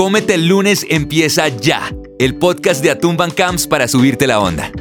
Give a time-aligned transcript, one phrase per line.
[0.00, 4.72] Cómete el lunes empieza ya, el podcast de Atún Camps para subirte la onda.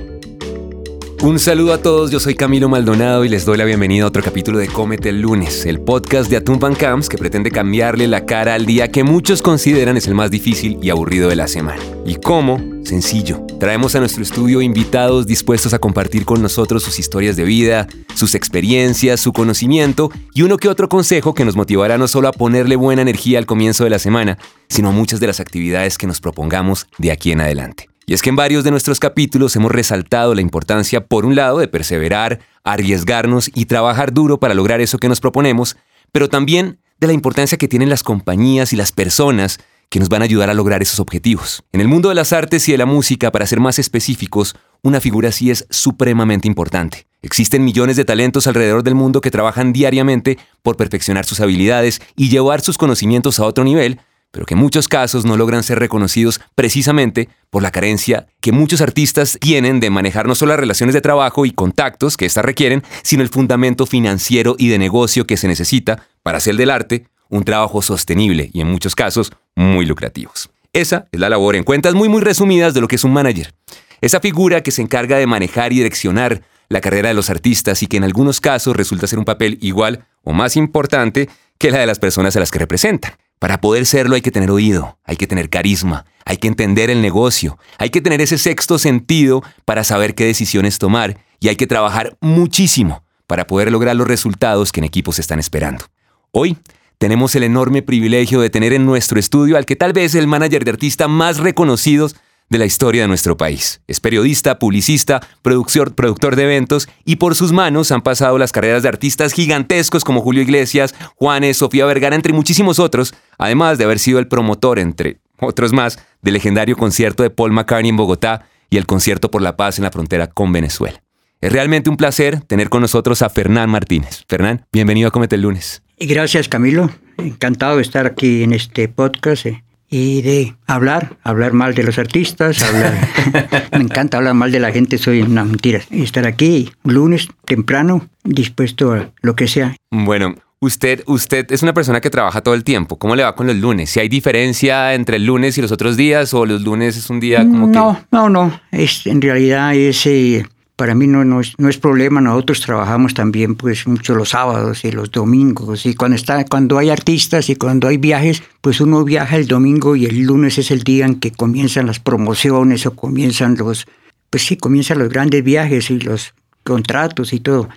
[1.21, 4.23] Un saludo a todos, yo soy Camilo Maldonado y les doy la bienvenida a otro
[4.23, 8.53] capítulo de Cómete el lunes, el podcast de Atún Camps que pretende cambiarle la cara
[8.53, 11.81] al día que muchos consideran es el más difícil y aburrido de la semana.
[12.05, 12.61] ¿Y cómo?
[12.85, 13.45] Sencillo.
[13.59, 18.33] Traemos a nuestro estudio invitados dispuestos a compartir con nosotros sus historias de vida, sus
[18.33, 22.77] experiencias, su conocimiento y uno que otro consejo que nos motivará no solo a ponerle
[22.77, 24.37] buena energía al comienzo de la semana,
[24.69, 27.88] sino a muchas de las actividades que nos propongamos de aquí en adelante.
[28.09, 31.59] Y es que en varios de nuestros capítulos hemos resaltado la importancia, por un lado,
[31.59, 35.77] de perseverar, arriesgarnos y trabajar duro para lograr eso que nos proponemos,
[36.11, 39.59] pero también de la importancia que tienen las compañías y las personas
[39.89, 41.61] que nos van a ayudar a lograr esos objetivos.
[41.71, 45.01] En el mundo de las artes y de la música, para ser más específicos, una
[45.01, 47.05] figura así es supremamente importante.
[47.21, 52.29] Existen millones de talentos alrededor del mundo que trabajan diariamente por perfeccionar sus habilidades y
[52.29, 53.99] llevar sus conocimientos a otro nivel
[54.31, 58.81] pero que en muchos casos no logran ser reconocidos precisamente por la carencia que muchos
[58.81, 62.83] artistas tienen de manejar no solo las relaciones de trabajo y contactos que éstas requieren,
[63.03, 67.43] sino el fundamento financiero y de negocio que se necesita para hacer del arte un
[67.43, 70.49] trabajo sostenible y en muchos casos muy lucrativos.
[70.73, 73.53] Esa es la labor en cuentas muy muy resumidas de lo que es un manager.
[74.01, 77.87] Esa figura que se encarga de manejar y direccionar la carrera de los artistas y
[77.87, 81.27] que en algunos casos resulta ser un papel igual o más importante
[81.57, 83.13] que la de las personas a las que representan.
[83.39, 87.01] Para poder serlo hay que tener oído, hay que tener carisma, hay que entender el
[87.01, 91.65] negocio, hay que tener ese sexto sentido para saber qué decisiones tomar y hay que
[91.65, 95.85] trabajar muchísimo para poder lograr los resultados que en equipos están esperando.
[96.31, 96.57] Hoy
[96.97, 100.65] tenemos el enorme privilegio de tener en nuestro estudio al que tal vez el manager
[100.65, 102.17] de artista más reconocidos
[102.49, 103.81] de la historia de nuestro país.
[103.87, 108.83] Es periodista, publicista, productor, productor de eventos y por sus manos han pasado las carreras
[108.83, 113.99] de artistas gigantescos como Julio Iglesias, Juanes, Sofía Vergara, entre muchísimos otros, además de haber
[113.99, 118.77] sido el promotor, entre otros más, del legendario concierto de Paul McCartney en Bogotá y
[118.77, 121.01] el concierto por la paz en la frontera con Venezuela.
[121.41, 124.25] Es realmente un placer tener con nosotros a Fernán Martínez.
[124.27, 125.81] Fernán, bienvenido a Comete el lunes.
[125.97, 129.45] Gracias Camilo, encantado de estar aquí en este podcast.
[129.45, 132.93] Eh, y de hablar, hablar mal de los artistas, hablar,
[133.71, 135.81] me encanta hablar mal de la gente, soy una mentira.
[135.89, 139.75] Y estar aquí lunes temprano, dispuesto a lo que sea.
[139.89, 142.97] Bueno, usted, usted es una persona que trabaja todo el tiempo.
[142.97, 143.89] ¿Cómo le va con los lunes?
[143.89, 147.19] ¿Si hay diferencia entre el lunes y los otros días o los lunes es un
[147.19, 147.77] día como no, que...
[147.79, 148.61] No, no, no.
[148.71, 150.05] Es, en realidad es...
[150.05, 150.45] Eh,
[150.79, 154.85] para mí no, no, es, no es problema, nosotros trabajamos también pues mucho los sábados
[154.85, 155.85] y los domingos.
[155.85, 159.97] Y cuando, está, cuando hay artistas y cuando hay viajes, pues uno viaja el domingo
[159.97, 163.87] y el lunes es el día en que comienzan las promociones o comienzan los,
[164.29, 167.67] pues sí, comienzan los grandes viajes y los contratos y todo.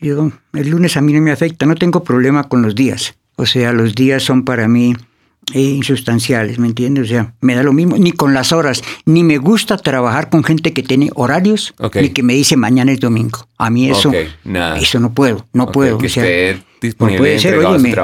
[0.00, 3.46] Yo, el lunes a mí no me afecta, no tengo problema con los días, o
[3.46, 4.96] sea, los días son para mí
[5.54, 7.04] insustanciales, ¿me entiendes?
[7.04, 10.44] O sea, me da lo mismo, ni con las horas, ni me gusta trabajar con
[10.44, 13.46] gente que tiene horarios, ni que me dice mañana es domingo.
[13.56, 14.12] A mí eso,
[14.80, 15.98] eso no puedo, no puedo.
[15.98, 16.56] o sea,
[16.98, 17.94] no puede ser, oye,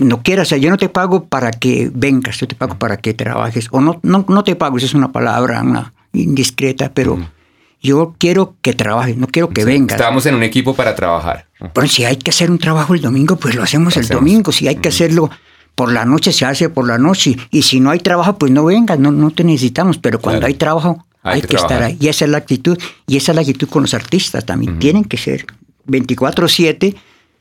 [0.00, 2.96] no quieras, o sea, yo no te pago para que vengas, yo te pago para
[2.96, 7.18] que trabajes, o no, no, no te pago, esa es una palabra una indiscreta, pero
[7.82, 10.00] yo quiero que trabajes, no quiero que vengas.
[10.00, 11.46] Estamos en un equipo para trabajar.
[11.74, 14.68] Bueno, si hay que hacer un trabajo el domingo, pues lo hacemos el domingo, si
[14.68, 15.30] hay que hacerlo
[15.74, 18.64] por la noche se hace por la noche y si no hay trabajo pues no
[18.64, 22.24] vengas, no, no te necesitamos, pero cuando hay trabajo hay, que, estar ahí y esa
[22.24, 25.46] es la actitud y esa es la actitud con los artistas también, tienen que ser
[25.86, 26.94] 24/7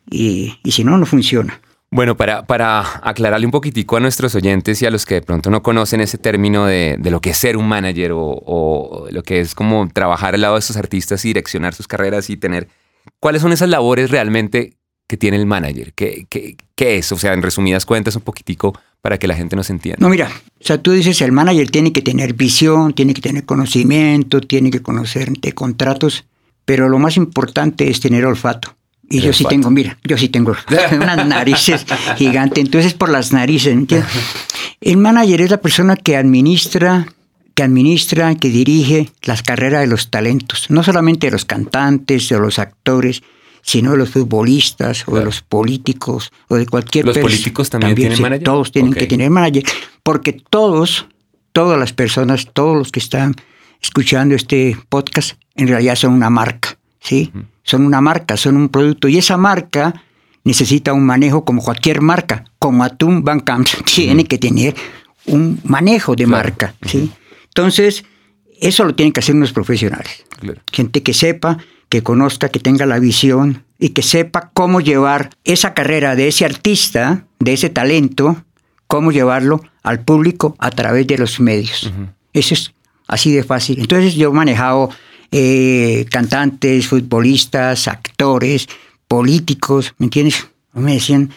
[0.09, 1.59] y, y si no, no funciona.
[1.95, 5.51] Bueno, para, para aclararle un poquitico a nuestros oyentes y a los que de pronto
[5.51, 9.21] no conocen ese término de, de lo que es ser un manager o, o, lo
[9.21, 12.67] que es como trabajar al lado de estos artistas y direccionar sus carreras y tener,
[13.19, 14.73] ¿cuáles son esas labores realmente
[15.13, 15.93] que tiene el manager?
[15.93, 17.11] ¿Qué, qué, qué es?
[17.11, 19.99] O sea, en resumidas cuentas, un poquitico para que la gente nos entienda.
[19.99, 23.45] No, mira, o sea, tú dices, el manager tiene que tener visión, tiene que tener
[23.45, 26.25] conocimiento, tiene que conocer de contratos,
[26.65, 28.75] pero lo más importante es tener olfato.
[29.07, 30.55] Y yo sí tengo, mira, yo sí tengo
[30.91, 31.85] unas narices
[32.17, 34.09] gigantes, entonces por las narices, ¿entiendes?
[34.81, 37.05] El manager es la persona que administra,
[37.53, 42.39] que administra, que dirige las carreras de los talentos, no solamente de los cantantes, de
[42.39, 43.21] los actores,
[43.63, 48.21] sino de los futbolistas o de los políticos o de cualquier ¿Los políticos también, tienen
[48.21, 48.43] manager?
[48.43, 49.63] Todos tienen que tener manager,
[50.03, 51.07] porque todos,
[51.53, 53.35] todas las personas, todos los que están
[53.81, 57.31] escuchando este podcast, en realidad son una marca, ¿sí?
[57.63, 60.03] Son una marca, son un producto y esa marca
[60.43, 64.75] necesita un manejo como cualquier marca, como Atum Camp tiene que tener
[65.25, 67.09] un manejo de marca, ¿sí?
[67.45, 68.03] Entonces,
[68.59, 70.25] eso lo tienen que hacer unos profesionales.
[70.71, 71.57] Gente que sepa
[71.93, 76.43] que conozca, que tenga la visión y que sepa cómo llevar esa carrera de ese
[76.43, 78.43] artista, de ese talento,
[78.87, 81.91] cómo llevarlo al público a través de los medios.
[82.33, 82.73] Eso es
[83.07, 83.79] así de fácil.
[83.79, 84.89] Entonces yo he manejado
[85.31, 88.67] eh, cantantes, futbolistas, actores,
[89.07, 90.47] políticos, ¿me entiendes?
[90.73, 91.29] Me decían,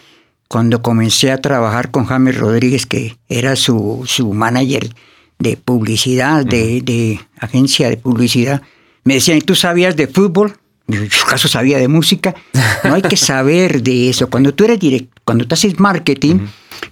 [0.47, 4.89] cuando comencé a trabajar con James Rodríguez, que era su, su manager
[5.37, 8.63] de publicidad, de, de, agencia de publicidad,
[9.07, 10.57] me decían, ¿tú sabías de fútbol?
[10.89, 12.35] En su caso sabía de música.
[12.83, 14.29] No hay que saber de eso.
[14.29, 16.39] Cuando tú eres direct, cuando tú haces marketing,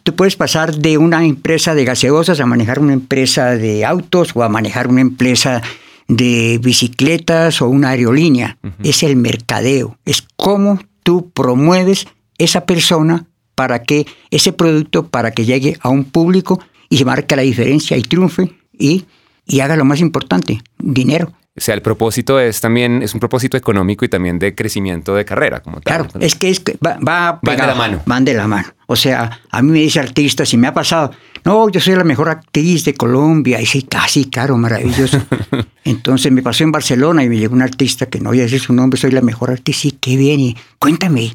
[0.03, 4.43] tú puedes pasar de una empresa de gaseosas a manejar una empresa de autos o
[4.43, 5.61] a manejar una empresa
[6.07, 8.59] de bicicletas o una aerolínea.
[8.81, 9.97] Es el mercadeo.
[10.05, 12.07] Es cómo tú promueves
[12.37, 13.25] esa persona
[13.55, 17.97] para que ese producto, para que llegue a un público y se marque la diferencia
[17.97, 19.03] y triunfe y,
[19.45, 21.33] y haga lo más importante, dinero.
[21.57, 25.23] O sea, el propósito es también, es un propósito económico y también de crecimiento de
[25.23, 26.09] carrera, como tal.
[26.09, 28.01] Claro, es que, es que va, va van de la mano.
[28.05, 28.67] Van de la mano.
[28.87, 31.11] O sea, a mí me dice artista, si me ha pasado,
[31.45, 35.21] no, yo soy la mejor actriz de Colombia, y sí, casi, claro, maravilloso.
[35.85, 38.59] Entonces me pasó en Barcelona y me llegó un artista que no voy a decir
[38.59, 41.31] su nombre, soy la mejor actriz, sí, qué bien, y cuéntame,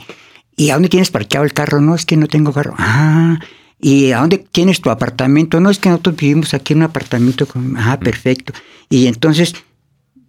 [0.54, 1.80] ¿y a dónde tienes parqueado el carro?
[1.80, 2.74] No, es que no tengo carro.
[2.76, 3.38] Ah,
[3.80, 5.60] ¿y a dónde tienes tu apartamento?
[5.60, 7.78] No, es que nosotros vivimos aquí en un apartamento con...
[7.78, 8.52] Ah, perfecto.
[8.90, 9.54] Y entonces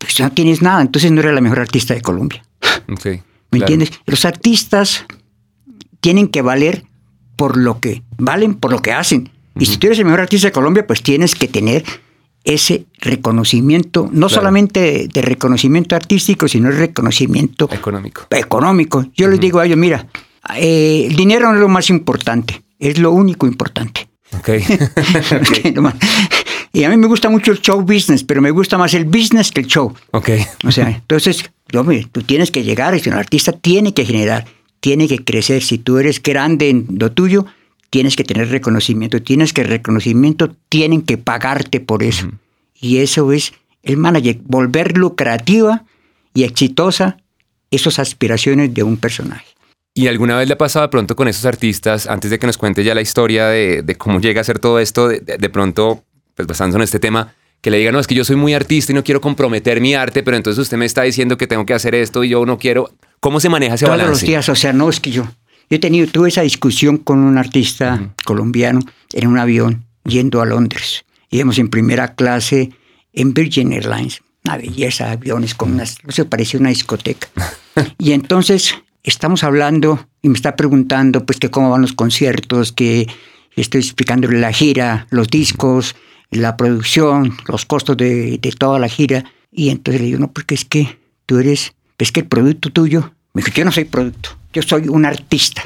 [0.02, 2.44] pues no tienes nada, entonces no eres la mejor artista de Colombia.
[3.52, 3.92] ¿Me entiendes?
[4.06, 5.06] Los artistas
[6.00, 6.86] tienen que valer
[7.36, 9.30] por lo que valen, por lo que hacen.
[9.58, 11.84] Y si tú eres el mejor artista de Colombia, pues tienes que tener
[12.44, 18.26] ese reconocimiento, no solamente de, reconocimiento artístico, sino el reconocimiento económico.
[18.32, 19.06] económico.
[19.16, 20.08] Yo les digo a ellos, mira,
[20.56, 24.08] eh, el dinero no es lo más importante, es lo único importante.
[24.40, 24.64] Okay.
[26.74, 29.52] Y a mí me gusta mucho el show business, pero me gusta más el business
[29.52, 29.94] que el show.
[30.12, 30.30] Ok.
[30.66, 31.52] O sea, entonces,
[32.12, 34.46] tú tienes que llegar, si un artista tiene que generar,
[34.80, 35.64] tiene que crecer.
[35.64, 37.46] Si tú eres grande en lo tuyo,
[37.90, 39.22] tienes que tener reconocimiento.
[39.22, 42.30] Tienes que reconocimiento, tienen que pagarte por eso.
[42.80, 45.84] Y eso es el manager, volver lucrativa
[46.34, 47.18] y exitosa
[47.70, 49.51] esas aspiraciones de un personaje.
[49.94, 52.58] ¿Y alguna vez le ha pasado de pronto con esos artistas, antes de que nos
[52.58, 56.04] cuente ya la historia de, cómo llega a ser todo esto, de pronto
[56.36, 58.92] pues basándonos en este tema, que le diga, no, es que yo soy muy artista
[58.92, 61.74] y no quiero comprometer mi arte, pero entonces usted me está diciendo que tengo que
[61.74, 62.92] hacer esto y yo no quiero.
[63.20, 65.24] ¿Cómo se maneja ese Todos los días, o sea, no es que yo.
[65.70, 68.80] Yo he tenido, tuve esa discusión con un artista colombiano
[69.14, 71.06] en un avión yendo a Londres.
[71.30, 72.72] Íbamos en primera clase
[73.14, 74.22] en Virgin Airlines.
[74.44, 75.98] Una belleza de aviones con unas.
[76.10, 77.30] Se parecía una discoteca.
[78.00, 78.74] y entonces
[79.04, 83.08] estamos hablando y me está preguntando, pues, que cómo van los conciertos, que
[83.56, 85.96] estoy explicándole la gira, los discos
[86.32, 89.26] la producción, los costos de, toda la gira.
[89.52, 93.14] Y entonces le digo, no, porque es que tú eres, es que el producto tuyo,
[93.34, 95.64] me dijo, yo no soy producto, yo soy un artista.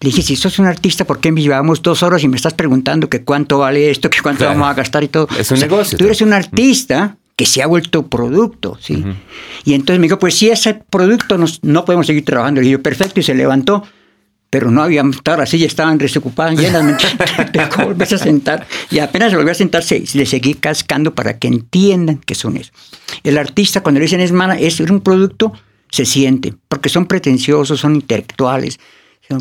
[0.00, 2.54] Le dije, si sos un artista, ¿por qué me llevamos dos horas y me estás
[2.54, 5.26] preguntando que cuánto vale esto, que cuánto vamos a gastar y todo?
[5.36, 5.98] Es un negocio.
[5.98, 9.04] Tú eres un artista que se ha vuelto producto, ¿sí?
[9.64, 12.60] Y entonces me dijo, pues si ese producto no podemos seguir trabajando.
[12.60, 13.84] Le dije, perfecto, y se levantó
[14.50, 16.82] pero no había estar así, estaban desocupadas, llenas,
[17.70, 18.66] ¿cómo volvés a sentar?
[18.90, 22.56] Y apenas se volvió a sentar, se, le seguí cascando para que entiendan que son
[22.56, 22.72] eso.
[23.24, 25.52] El artista, cuando le dicen es mana, es un producto,
[25.90, 28.80] se siente, porque son pretenciosos, son intelectuales,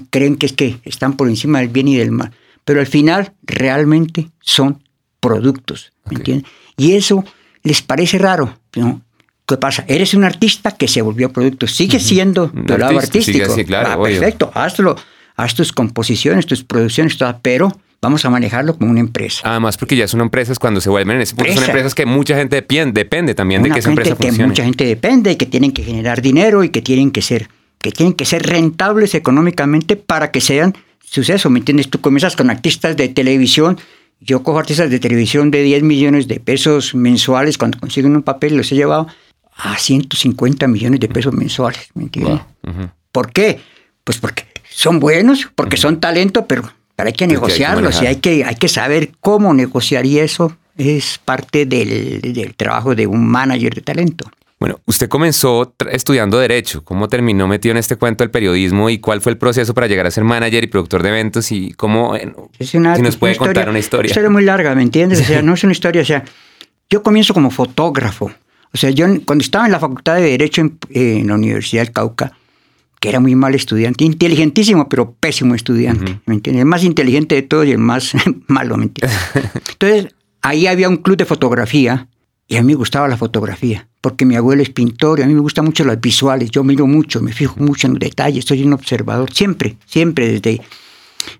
[0.09, 2.31] creen que es que están por encima del bien y del mal,
[2.65, 4.83] pero al final realmente son
[5.21, 6.45] productos, ¿me entienden?
[6.75, 7.23] Y eso
[7.67, 9.01] les parece raro, ¿no?
[9.47, 9.85] ¿Qué pasa?
[9.87, 11.67] Eres un artista que se volvió producto.
[11.67, 13.55] Sigue siendo tu lado artístico.
[13.65, 14.95] claro, ah, perfecto, hazlo.
[15.37, 17.71] Haz tus composiciones, tus producciones, todo, pero
[18.01, 19.41] vamos a manejarlo como una empresa.
[19.49, 22.35] Además, porque ya son empresas cuando se vuelven en ese punto, son empresas que mucha
[22.35, 25.71] gente depende, depende también de que esa empresa que mucha gente depende y que tienen
[25.71, 30.31] que generar dinero y que tienen que ser, que tienen que ser rentables económicamente para
[30.31, 31.49] que sean suceso.
[31.49, 31.89] ¿Me entiendes?
[31.89, 33.79] Tú comienzas con artistas de televisión.
[34.19, 38.57] Yo cojo artistas de televisión de 10 millones de pesos mensuales cuando consiguen un papel,
[38.57, 39.07] los he llevado
[39.55, 42.41] a 150 millones de pesos mensuales, ¿me entiendes?
[43.11, 43.59] ¿Por qué?
[44.03, 48.55] Pues porque son buenos, porque son talento, pero, hay que negociarlos y hay que, hay
[48.55, 53.81] que saber cómo negociar y eso es parte del, del trabajo de un manager de
[53.81, 54.29] talento.
[54.59, 56.83] Bueno, usted comenzó estudiando Derecho.
[56.83, 60.07] ¿Cómo terminó metido en este cuento del periodismo y cuál fue el proceso para llegar
[60.07, 61.51] a ser manager y productor de eventos?
[61.51, 62.15] Y cómo,
[62.59, 64.05] si nos puede contar una historia.
[64.05, 65.21] Una historia muy larga, ¿me entiendes?
[65.21, 66.23] O sea, no es una historia, o sea,
[66.89, 68.31] yo comienzo como fotógrafo.
[68.73, 72.33] O sea, yo cuando estaba en la Facultad de Derecho en, la Universidad del Cauca,
[72.99, 76.61] que era muy mal estudiante, inteligentísimo, pero pésimo estudiante, ¿me entiendes?
[76.61, 78.13] El más inteligente de todos y el más
[78.47, 79.17] malo, ¿me entiendes?
[79.71, 82.07] Entonces, ahí había un club de fotografía
[82.47, 85.33] y a mí me gustaba la fotografía, porque mi abuelo es pintor y a mí
[85.33, 88.63] me gustan mucho las visuales, yo miro mucho, me fijo mucho en los detalles, soy
[88.63, 90.61] un observador, siempre, siempre desde...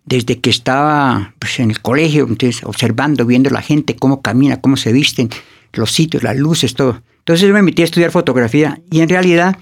[0.06, 4.76] desde que estaba pues, en el colegio, entonces, observando, viendo la gente, cómo camina, cómo
[4.76, 5.30] se visten,
[5.74, 7.02] los sitios, las luces, todo.
[7.20, 9.58] Entonces yo me metí a estudiar fotografía y en realidad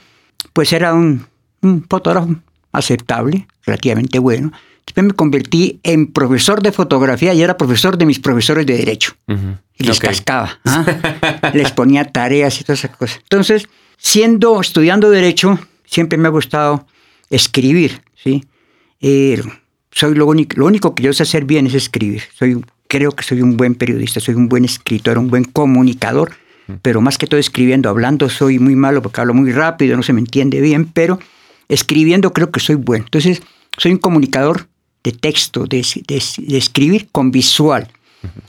[0.54, 1.26] pues era un,
[1.90, 2.36] fotógrafo
[2.72, 4.52] aceptable, relativamente bueno.
[4.86, 9.16] Después me convertí en profesor de fotografía y era profesor de mis profesores de derecho.
[9.78, 11.52] Y les cascaba, ¿ah?
[11.54, 13.20] les ponía tareas y todas esas cosas.
[13.24, 16.86] Entonces, siendo, estudiando derecho, siempre me ha gustado
[17.30, 18.46] escribir, ¿sí?
[19.02, 19.42] Eh,
[19.92, 22.24] soy lo único, lo único que yo sé hacer bien es escribir.
[22.38, 26.32] Soy, creo que soy un buen periodista, soy un buen escritor, un buen comunicador
[26.82, 30.14] pero más que todo escribiendo, hablando soy muy malo porque hablo muy rápido, no se
[30.14, 31.20] me entiende bien, pero
[31.70, 33.06] escribiendo creo que soy bueno.
[33.06, 33.42] Entonces,
[33.78, 34.68] soy un comunicador
[35.06, 35.86] de texto, de,
[36.50, 37.88] escribir con visual.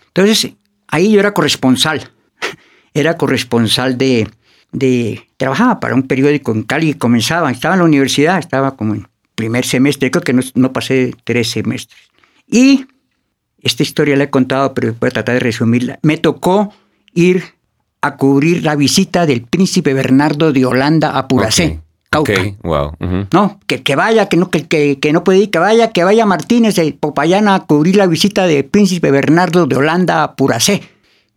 [0.09, 0.53] Entonces,
[0.89, 2.11] ahí yo era corresponsal,
[2.95, 4.27] era corresponsal de,
[4.73, 9.07] de, trabajaba para un periódico en Cali, comenzaba, estaba en la universidad, estaba como en
[9.35, 12.01] primer semestre, creo que no, no pasé tres semestres.
[12.49, 12.87] Y
[13.61, 15.99] esta historia la he contado, pero voy a tratar de resumirla.
[16.03, 16.73] Me tocó
[17.13, 17.45] ir
[18.01, 21.81] a cubrir la visita del príncipe Bernardo de Holanda a Puracé.
[22.25, 22.57] Cauca.
[22.63, 22.93] wow.
[23.33, 26.27] No, que, que, vaya, que no, que, que, no puede ir, que vaya, que vaya
[26.27, 30.83] Martínez de Popayana a cubrir la visita del príncipe Bernardo de Holanda a Puracé.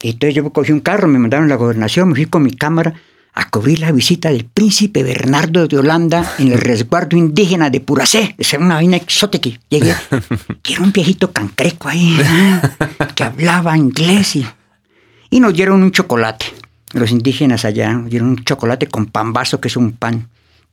[0.02, 2.94] entonces yo cogí un carro, me mandaron a la gobernación, me fui con mi cámara
[3.34, 8.36] a cubrir la visita del príncipe Bernardo de Holanda en el resguardo indígena de Puracé.
[8.38, 9.50] Esa era una vaina exótica.
[9.70, 9.94] Llegué,
[10.64, 12.18] que era un viejito cancreco ahí,
[13.16, 14.46] que hablaba inglés y
[15.30, 16.46] y nos dieron un chocolate.
[16.94, 20.30] Los indígenas allá nos dieron un chocolate con pambazo, que es un pan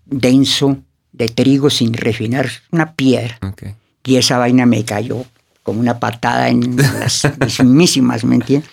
[0.07, 0.79] denso
[1.13, 3.39] de trigo sin refinar, una piedra.
[4.05, 5.25] Y esa vaina me cayó
[5.63, 8.71] como una patada en las mismísimas, ¿me entiendes?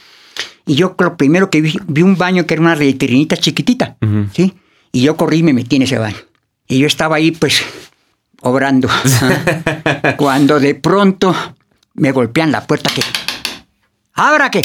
[0.66, 3.98] Y yo lo primero que vi, vi un baño que era una letrinita chiquitita,
[4.34, 4.54] ¿sí?
[4.92, 6.18] Y yo corrí y me metí en ese baño.
[6.68, 7.64] Y yo estaba ahí, pues,
[8.42, 8.88] obrando.
[10.18, 11.36] Cuando de pronto
[11.96, 13.02] me golpean la puerta que...
[14.14, 14.62] ¡Abra que!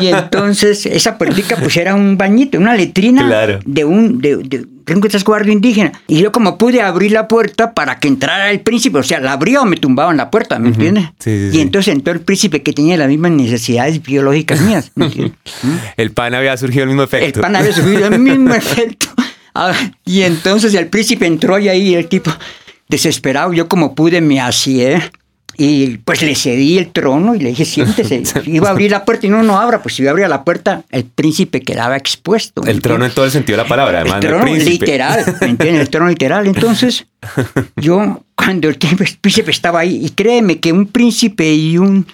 [0.00, 4.66] Y entonces esa puertica pues era un bañito, una letrina de un, de, de,
[5.24, 5.92] guardia indígena.
[6.06, 9.32] Y yo como pude abrir la puerta para que entrara el príncipe, o sea, la
[9.32, 11.06] abría o me tumbaba en la puerta, ¿me entiendes?
[11.26, 15.38] y entonces entró el príncipe que tenía las mismas necesidades biológicas mías, ¿me entiendes?
[15.96, 17.40] el pan había surgido el mismo efecto.
[17.40, 19.08] El pan había surgido el mismo efecto.
[19.54, 19.72] Ah,
[20.04, 22.30] y entonces el príncipe entró y ahí el tipo
[22.88, 25.10] desesperado, yo como pude me hacía
[25.60, 28.22] y pues le cedí el trono y le dije, siéntese.
[28.46, 29.82] Iba a abrir la puerta y no, no abra.
[29.82, 32.62] Pues si yo abría la puerta, el príncipe quedaba expuesto.
[32.64, 34.22] El trono en todo el sentido de la palabra, además.
[34.24, 35.82] El trono literal, ¿me entiendes?
[35.82, 36.46] El trono literal.
[36.46, 37.06] Entonces,
[37.76, 42.06] yo, cuando el príncipe estaba ahí, y créeme que un príncipe y un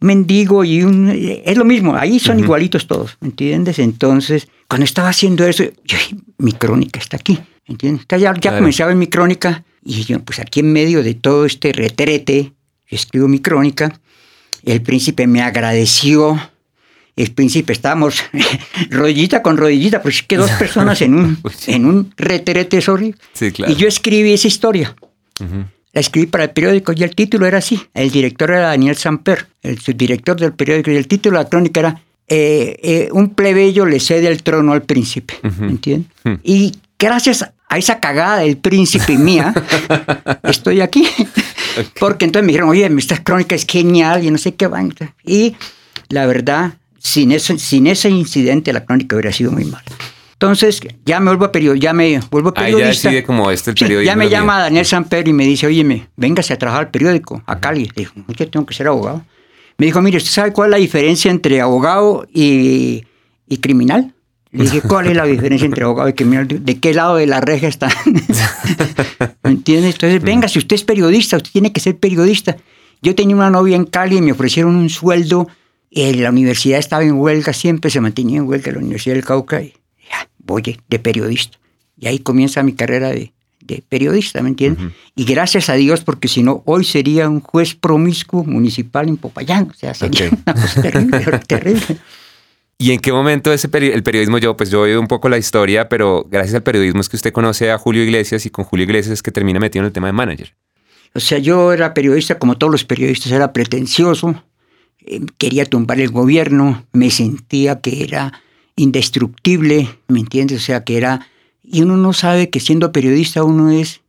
[0.00, 1.08] mendigo y un...
[1.46, 3.78] Es lo mismo, ahí son igualitos todos, ¿me entiendes?
[3.78, 5.96] Entonces, cuando estaba haciendo eso, yo,
[6.36, 8.04] mi crónica está aquí, ¿me entiendes?
[8.10, 11.72] Ya, ya comenzaba en mi crónica y yo, pues aquí en medio de todo este
[11.72, 12.52] retrete,
[12.94, 13.92] escribo mi crónica,
[14.64, 16.40] el príncipe me agradeció.
[17.14, 18.22] El príncipe, estábamos
[18.90, 23.14] rodillita con rodillita, pues que dos personas en un, en un reterete sorry.
[23.40, 24.94] Y yo escribí esa historia.
[25.92, 27.80] La escribí para el periódico y el título era así.
[27.92, 31.80] El director era Daniel Samper, el subdirector del periódico, y el título de la crónica
[31.80, 35.34] era eh, eh, Un plebeyo le cede el trono al príncipe.
[35.42, 36.10] ¿Entiendes?
[36.44, 39.54] Y gracias a esa cagada del príncipe mía,
[40.42, 41.08] estoy aquí.
[41.98, 44.92] Porque entonces me dijeron, oye, esta crónica es genial y no sé qué van.
[45.24, 45.56] Y
[46.10, 49.84] la verdad, sin, eso, sin ese incidente, la crónica hubiera sido muy mala.
[50.34, 51.82] Entonces, ya me vuelvo a periodista.
[51.82, 52.76] Ya me vuelvo periodista.
[52.76, 54.04] Ahí ya decide como este periodismo.
[54.04, 57.58] ya me llama Daniel Samper y me dice, oye, véngase a trabajar al periódico, a
[57.58, 57.90] Cali.
[57.96, 59.24] Dijo, yo tengo que ser abogado.
[59.78, 63.06] Me dijo, mire, ¿usted sabe cuál es la diferencia entre abogado y,
[63.48, 64.12] y criminal?
[64.52, 66.46] Le dije, ¿cuál es la diferencia entre abogado y criminal?
[66.46, 67.88] ¿De qué lado de la reja está?
[69.42, 69.94] ¿Me entiendes?
[69.94, 72.58] Entonces, venga, si usted es periodista, usted tiene que ser periodista.
[73.00, 75.48] Yo tenía una novia en Cali y me ofrecieron un sueldo.
[75.90, 79.62] Eh, la universidad estaba en huelga, siempre se mantenía en huelga la Universidad del Cauca.
[79.62, 79.72] Y
[80.10, 81.58] ya, voy de periodista.
[81.98, 83.32] Y ahí comienza mi carrera de,
[83.88, 84.92] periodista, ¿me entiendes?
[85.14, 89.68] Y gracias a Dios, porque si no, hoy sería un juez promiscuo municipal en Popayán.
[89.70, 91.98] O sea, sería una cosa terrible, terrible.
[92.82, 95.38] ¿Y en qué momento ese el periodismo, yo pues yo he oído un poco la
[95.38, 98.82] historia, pero gracias al periodismo es que usted conoce a Julio Iglesias y con Julio
[98.82, 100.56] Iglesias es que termina metido en el tema de manager?
[101.14, 104.42] O sea, yo era periodista como todos los periodistas, era pretencioso,
[104.98, 108.32] eh, quería tumbar el gobierno, me sentía que era
[108.74, 110.62] indestructible, ¿me entiendes?
[110.62, 111.28] O sea, que era...
[111.62, 114.00] Y uno no sabe que siendo periodista uno es,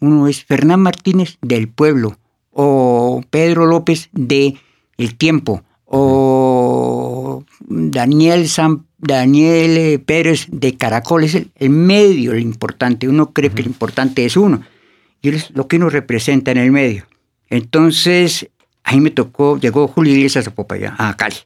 [0.00, 2.18] uno es Fernán Martínez del pueblo
[2.50, 4.58] o Pedro López de
[4.98, 6.37] El Tiempo o
[7.60, 8.48] Daniel,
[8.98, 14.24] Daniel eh, Pérez de Caracol, es el, medio lo importante, uno cree que lo importante
[14.24, 14.62] es uno.
[15.22, 17.06] y es lo que uno representa en el medio.
[17.50, 18.48] Entonces,
[18.84, 21.36] ahí me tocó, llegó Julio Iglesias a Popayán, a Cali.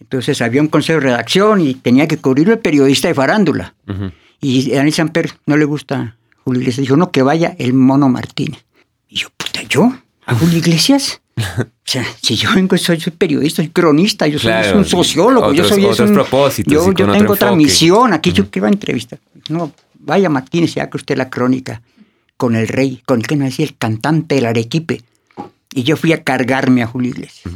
[0.00, 3.74] Entonces había un consejo de redacción y tenía que cubrirlo el periodista de farándula.
[4.40, 6.82] Y a Daniel Samper no le gusta Julio Iglesias.
[6.82, 8.64] Dijo, no, que vaya el Mono Martínez.
[9.08, 9.92] Y yo, puta, ¿yo?
[10.24, 11.20] ¿A Julio Iglesias?
[11.38, 15.84] O sea, si yo vengo, soy, periodista, soy cronista, yo soy un sociólogo, yo soy
[15.84, 19.18] otros propósitos yo, yo tengo otra misión, aquí yo que va a entrevistar.
[19.48, 21.82] No, vaya Martínez, ya que usted la crónica
[22.36, 25.02] con el rey, con el que me decía el cantante del Arequipe.
[25.74, 27.54] Y yo fui a cargarme a Julio Iglesias.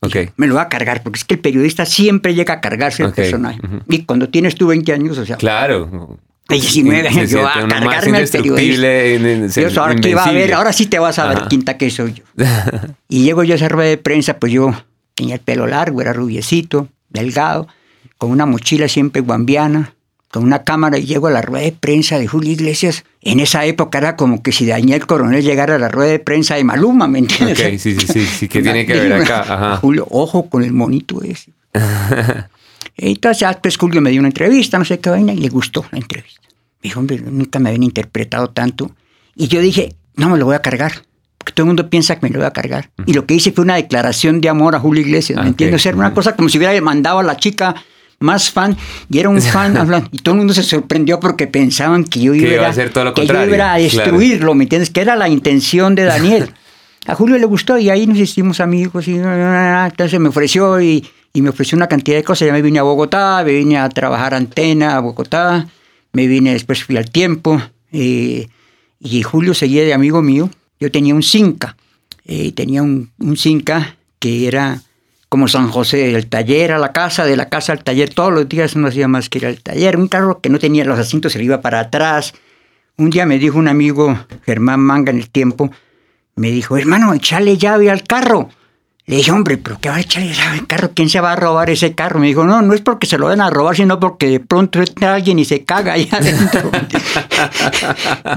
[0.00, 0.30] okay.
[0.36, 3.12] Me lo va a cargar, porque es que el periodista siempre llega a cargarse el
[3.12, 3.60] personaje.
[3.88, 5.36] Y cuando tienes tú 20 años, o sea.
[5.36, 6.18] Claro.
[6.52, 9.60] 19 años, yo a cargarme al periodista.
[9.60, 12.24] yo, ahora, va a ver, ahora sí te vas a ver quinta que soy yo.
[13.08, 14.72] y llego yo a esa rueda de prensa, pues yo
[15.14, 17.68] tenía el pelo largo, era rubiecito, delgado,
[18.18, 19.94] con una mochila siempre guambiana,
[20.30, 23.04] con una cámara y llego a la rueda de prensa de Julio Iglesias.
[23.20, 26.54] En esa época era como que si Daniel Coronel llegara a la rueda de prensa
[26.54, 27.60] de Maluma, ¿me entiendes?
[27.60, 29.76] Ok, sí, sí, sí, sí, ¿qué tiene que ver acá?
[29.76, 31.52] Julio, ojo con el monito ese.
[33.04, 35.84] Entonces, después pues, Julio me dio una entrevista, no sé qué vaina, y le gustó
[35.90, 36.40] la entrevista.
[36.46, 38.92] Me dijo, hombre, nunca me habían interpretado tanto.
[39.34, 40.92] Y yo dije, no me lo voy a cargar.
[41.36, 42.90] Porque todo el mundo piensa que me lo voy a cargar.
[43.04, 45.84] Y lo que hice fue una declaración de amor a Julio Iglesias, ¿me entiendes?
[45.84, 47.74] Era una cosa como si hubiera mandado a la chica
[48.20, 48.76] más fan
[49.10, 50.08] y era un fan hablando.
[50.12, 53.26] Y todo el mundo se sorprendió porque pensaban que yo iba, a, todo lo que
[53.26, 54.90] yo iba a destruirlo, ¿me entiendes?
[54.90, 56.50] Que era la intención de Daniel.
[57.06, 61.42] A Julio le gustó y ahí nos hicimos amigos y entonces me ofreció y, y,
[61.42, 62.46] me ofreció una cantidad de cosas.
[62.46, 65.66] Ya me vine a Bogotá, me vine a trabajar antena a Bogotá,
[66.12, 67.60] me vine después fui al tiempo
[67.92, 68.48] eh,
[69.00, 70.50] y Julio seguía de amigo mío.
[70.80, 71.76] Yo tenía un Cinca,
[72.24, 74.82] eh, tenía un, Cinca que era
[75.28, 78.48] como San José, del taller a la casa, de la casa al taller, todos los
[78.48, 79.96] días no hacía más que ir al taller.
[79.96, 82.34] Un carro que no tenía los asientos, se le iba para atrás.
[82.98, 85.70] Un día me dijo un amigo, Germán Manga, en el tiempo,
[86.36, 88.50] me dijo, hermano, echale llave al carro.
[89.06, 90.92] Le dije, hombre, pero ¿qué va a echarle llave al carro?
[90.94, 92.20] ¿Quién se va a robar ese carro?
[92.20, 94.78] Me dijo, no, no es porque se lo van a robar, sino porque de pronto
[94.78, 96.70] entra alguien y se caga ahí adentro.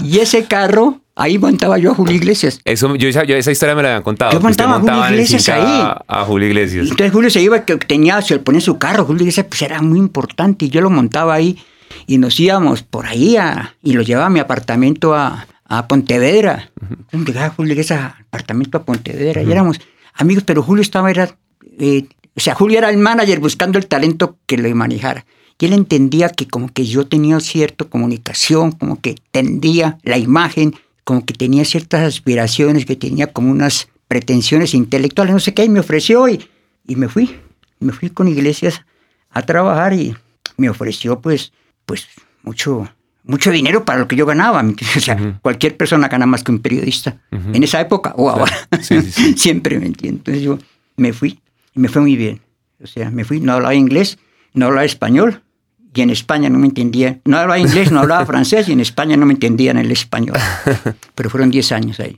[0.04, 2.60] y ese carro Ahí montaba yo a Julio Iglesias.
[2.66, 4.34] Eso, yo, esa historia me la habían contado.
[4.34, 5.82] Yo montaba a Julio Iglesias ahí.
[6.08, 6.90] A, Julio Iglesias.
[6.90, 9.06] Entonces Julio se iba, que tenía, se le ponía su carro.
[9.06, 11.58] Julio Iglesias pues era muy importante y yo lo montaba ahí
[12.06, 16.70] y nos íbamos por ahí a, y lo llevaba a mi apartamento a, a Pontevedra.
[17.14, 19.80] Llegaba Julio Iglesias apartamento a Pontevedra y éramos
[20.16, 21.38] amigos, pero Julio estaba, era,
[21.80, 25.26] eh, o sea, Julio era el manager buscando el talento que le manejara.
[25.60, 30.76] Y él entendía que como que yo tenía cierta comunicación, como que tendía la imagen
[31.06, 35.70] como que tenía ciertas aspiraciones, que tenía como unas pretensiones intelectuales, no sé qué, y
[35.70, 36.50] me ofreció y,
[36.86, 37.40] y me fui.
[37.80, 38.82] Me fui con Iglesias
[39.30, 40.16] a trabajar y
[40.58, 41.54] me ofreció pues,
[41.86, 42.08] pues
[42.42, 42.90] mucho,
[43.26, 44.64] mucho dinero para lo que yo ganaba.
[44.96, 47.18] O sea, cualquier persona gana más que un periodista.
[47.32, 48.54] En esa época o ahora.
[49.36, 50.20] Siempre me entiendo.
[50.20, 50.60] Entonces yo
[50.98, 51.40] me fui
[51.74, 52.42] y me fue muy bien.
[52.82, 54.18] O sea, me fui, no hablaba inglés,
[54.54, 55.42] no hablaba español,
[55.96, 57.20] y en España no me entendía.
[57.24, 60.38] No hablaba inglés, no hablaba francés y en España no me entendían el español.
[61.16, 62.18] Pero fueron 10 años ahí.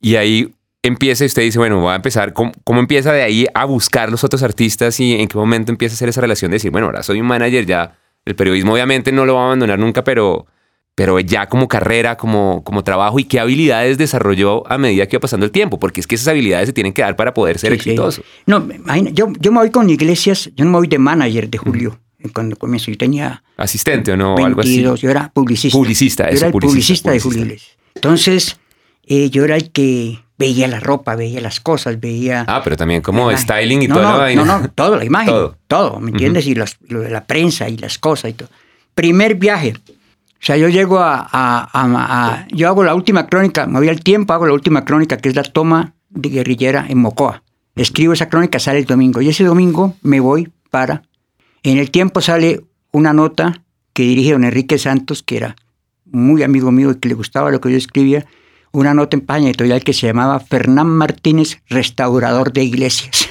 [0.00, 2.32] Y ahí empieza y usted dice, bueno, voy a empezar.
[2.32, 5.96] ¿Cómo, empieza de ahí a buscar los otros artistas y en qué momento empieza a
[5.96, 9.24] hacer esa relación de decir, bueno, ahora soy un manager, ya el periodismo obviamente no
[9.26, 10.46] lo va a abandonar nunca, pero,
[10.94, 15.20] pero ya como carrera, como, como trabajo y qué habilidades desarrolló a medida que iba
[15.20, 17.72] pasando el tiempo, porque es que esas habilidades se tienen que dar para poder ser
[17.72, 18.22] exitoso.
[18.46, 18.66] No,
[19.12, 21.98] yo, yo me voy con Iglesias, yo no me voy de manager de Julio
[22.32, 22.90] cuando comienzo.
[22.90, 23.42] Yo tenía...
[23.56, 24.36] ¿Asistente o no?
[24.36, 24.82] algo así.
[24.82, 25.76] Yo era publicista.
[25.76, 27.56] Publicista, Yo era el publicista, de Julio
[27.94, 28.58] Entonces,
[29.04, 32.46] eh, yo era el que veía la ropa, veía las cosas, veía...
[32.48, 34.02] Ah, pero también como styling y todo.
[34.02, 35.34] No, no, no, todo, la imagen,
[35.68, 36.46] todo, ¿me entiendes?
[36.46, 38.48] Y lo de la prensa y las cosas y todo.
[38.94, 39.74] Primer viaje.
[39.76, 44.32] O sea, yo llego a, a, Yo hago la última crónica, me voy al tiempo,
[44.32, 47.42] hago la última crónica, que es la toma de guerrillera en Mocoa.
[47.76, 49.20] Escribo esa crónica, sale el domingo.
[49.20, 51.02] Y ese domingo me voy para
[51.62, 55.56] en el tiempo sale una nota que dirige don Enrique Santos, que era
[56.06, 58.24] muy amigo mío y que le gustaba lo que yo escribía,
[58.72, 63.28] una nota en página editorial que se llamaba Fernán Martínez, restaurador de iglesias.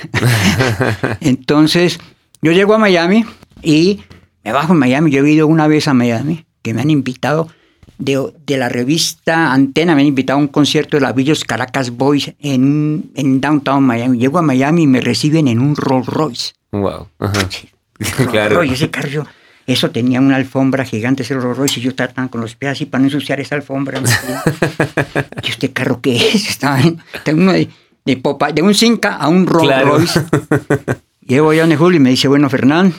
[1.22, 2.00] Entonces,
[2.42, 3.26] yo llego a Miami
[3.62, 4.02] y
[4.44, 5.12] me bajo en Miami.
[5.12, 7.48] Yo he ido una vez a Miami, que me han invitado
[8.00, 12.34] de, la revista Antena, me han invitado a un concierto de la Villos Caracas Boys
[12.40, 14.18] en, en Downtown Miami.
[14.18, 16.54] Llego a Miami y me reciben en un Rolls Royce.
[16.72, 17.08] Wow.
[18.32, 18.64] claro.
[18.64, 19.26] Ese carro,
[19.74, 22.86] eso tenía una alfombra gigante, ese Rolls Royce, y yo trataba con los pies así
[22.86, 24.02] para no ensuciar esa alfombra.
[25.44, 26.50] ¿Y este carro qué es?
[26.50, 27.00] Estaba en,
[27.34, 27.70] uno de,
[28.06, 30.22] de, popa, de un Cinca a un Rolls Royce.
[31.22, 32.94] Llego yo a Julio y me dice, bueno, Fernán,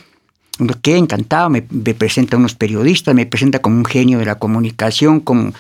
[0.83, 5.21] qué encantado, me, me, presenta unos periodistas, me presenta como un genio de la comunicación,
[5.21, 5.53] como,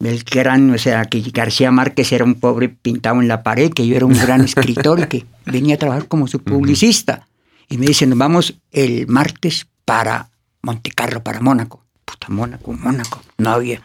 [0.00, 3.86] el gran, o sea, que García Márquez era un pobre pintado en la pared, que
[3.86, 7.26] yo era un gran escritor y que venía a trabajar como su publicista.
[7.68, 10.28] Y me dicen, nos vamos el martes para
[10.66, 11.84] Montecarlo, para Mónaco.
[12.04, 13.22] Puta, Mónaco, Mónaco.
[13.38, 13.82] No había.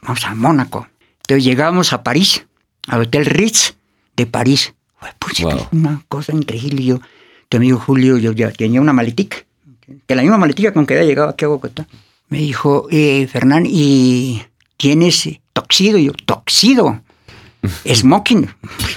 [0.00, 0.88] Vamos a Mónaco.
[1.18, 2.46] Entonces llegamos a París,
[2.88, 3.74] al Hotel Ritz
[4.16, 4.72] de París.
[5.18, 6.82] Pues, una cosa increíble.
[6.82, 7.00] Yo,
[7.50, 9.36] tu amigo Julio, yo ya tenía una maletica,
[10.06, 11.86] que la misma maletica con que había llegado aquí a Bogotá.
[12.30, 14.42] Me dijo, eh, Fernán, ¿y
[14.78, 15.98] tienes toxido?
[15.98, 17.02] Y yo, ¿toxido?
[17.86, 18.48] Smoking.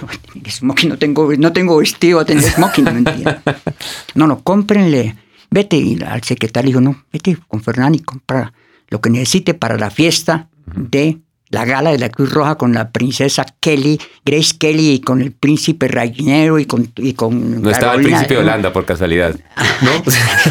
[0.49, 3.03] Smoking, no tengo, no tengo vestido a tener smoking, ¿me
[4.15, 5.26] No, no, cómprenle.
[5.49, 8.53] Vete y al secretario dijo, no, vete con Fernán y compra
[8.89, 12.91] lo que necesite para la fiesta de la gala de la Cruz Roja con la
[12.91, 17.95] princesa Kelly, Grace Kelly y con el príncipe Rainero y con, y con No estaba
[17.95, 19.35] el príncipe de Holanda por casualidad,
[19.81, 19.91] ¿no?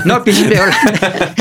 [0.05, 1.35] no, el príncipe de Holanda.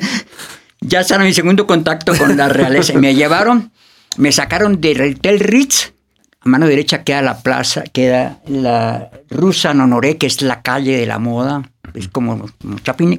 [0.80, 2.92] ya estaba mi segundo contacto con la realeza.
[2.94, 3.72] Me llevaron,
[4.16, 5.92] me sacaron del Hotel Ritz.
[6.40, 11.06] A mano derecha queda la plaza, queda la Rusa Nonoré, que es la calle de
[11.06, 11.72] la moda.
[11.94, 12.48] Es como,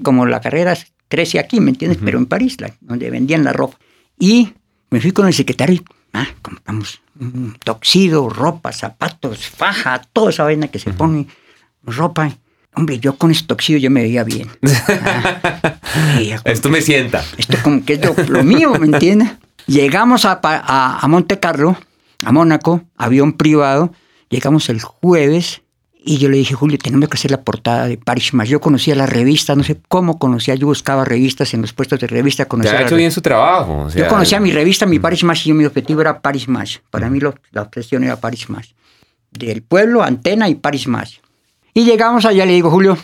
[0.03, 0.77] como la carrera
[1.07, 1.99] 13 aquí, ¿me entiendes?
[2.03, 3.77] Pero en París, donde vendían la ropa.
[4.19, 4.53] Y
[4.89, 10.67] me fui con el secretario ah, compramos un toxido, ropa, zapatos, faja, toda esa vaina
[10.67, 11.27] que se pone,
[11.83, 12.31] ropa.
[12.73, 14.49] Hombre, yo con ese toxido yo me veía bien.
[15.99, 17.23] Ah, esto me sienta.
[17.37, 19.31] Esto como que es lo, mío, ¿me entiendes?
[19.65, 21.75] Llegamos a, a, a Monte Carlo,
[22.23, 23.93] a Mónaco, avión privado.
[24.29, 25.63] Llegamos el jueves
[26.07, 28.47] y yo le dije, Julio, tenemos que hacer la portada de Paris Match.
[28.47, 32.07] Yo conocía la revista, no sé cómo conocía, yo buscaba revistas en los puestos de
[32.07, 32.45] revista.
[32.45, 33.89] Conocía ha hecho bien su trabajo.
[33.93, 36.77] yo conocía mi revista, mi Paris Match, y mi objetivo era Paris Match.
[36.91, 37.19] Para mí
[37.51, 38.69] la obsesión era Paris Match.
[39.31, 41.17] Del pueblo, Antena y Paris Match.
[41.73, 42.97] Y llegamos allá, le digo, Julio,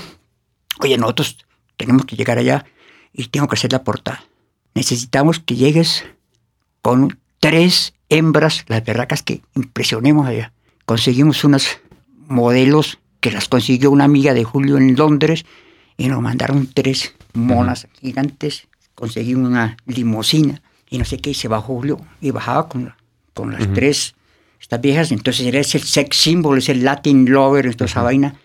[0.80, 2.66] oye, nosotros tenemos que llegar allá
[3.12, 4.24] y tengo que hacer la portada.
[4.76, 6.06] Necesitamos que llegues
[6.82, 10.54] con tres hembras, las berracas que impresionemos allá.
[10.86, 11.80] Conseguimos unas
[12.34, 15.46] modelos que las consiguió una amiga de Julio en Londres
[15.96, 18.68] y nos mandaron tres monas gigantes.
[18.96, 22.94] Conseguí una limosina y no sé qué, y se bajó Julio y bajaba con,
[23.34, 24.16] con las tres,
[24.60, 25.12] estas viejas.
[25.12, 28.36] Entonces era ese sex symbol, ese Latin lover, toda esa vaina.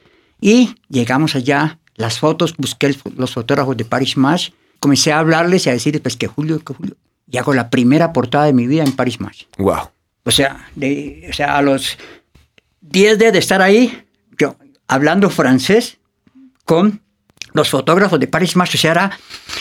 [0.40, 5.70] Y llegamos allá, las fotos, busqué los fotógrafos de Paris Match, comencé a hablarles y
[5.70, 6.96] a decirles pues que Julio, que Julio.
[7.30, 9.44] Y hago la primera portada de mi vida en Paris Match.
[9.58, 9.90] Wow.
[10.24, 11.98] O sea, de, o sea, a los
[12.80, 14.04] 10 días de estar ahí,
[14.38, 15.98] yo hablando francés
[16.64, 17.00] con
[17.52, 18.74] los fotógrafos de Paris Match.
[18.74, 19.10] O sea,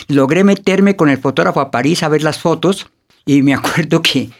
[0.08, 2.90] logré meterme con el fotógrafo a París a ver las fotos
[3.24, 4.30] y me acuerdo que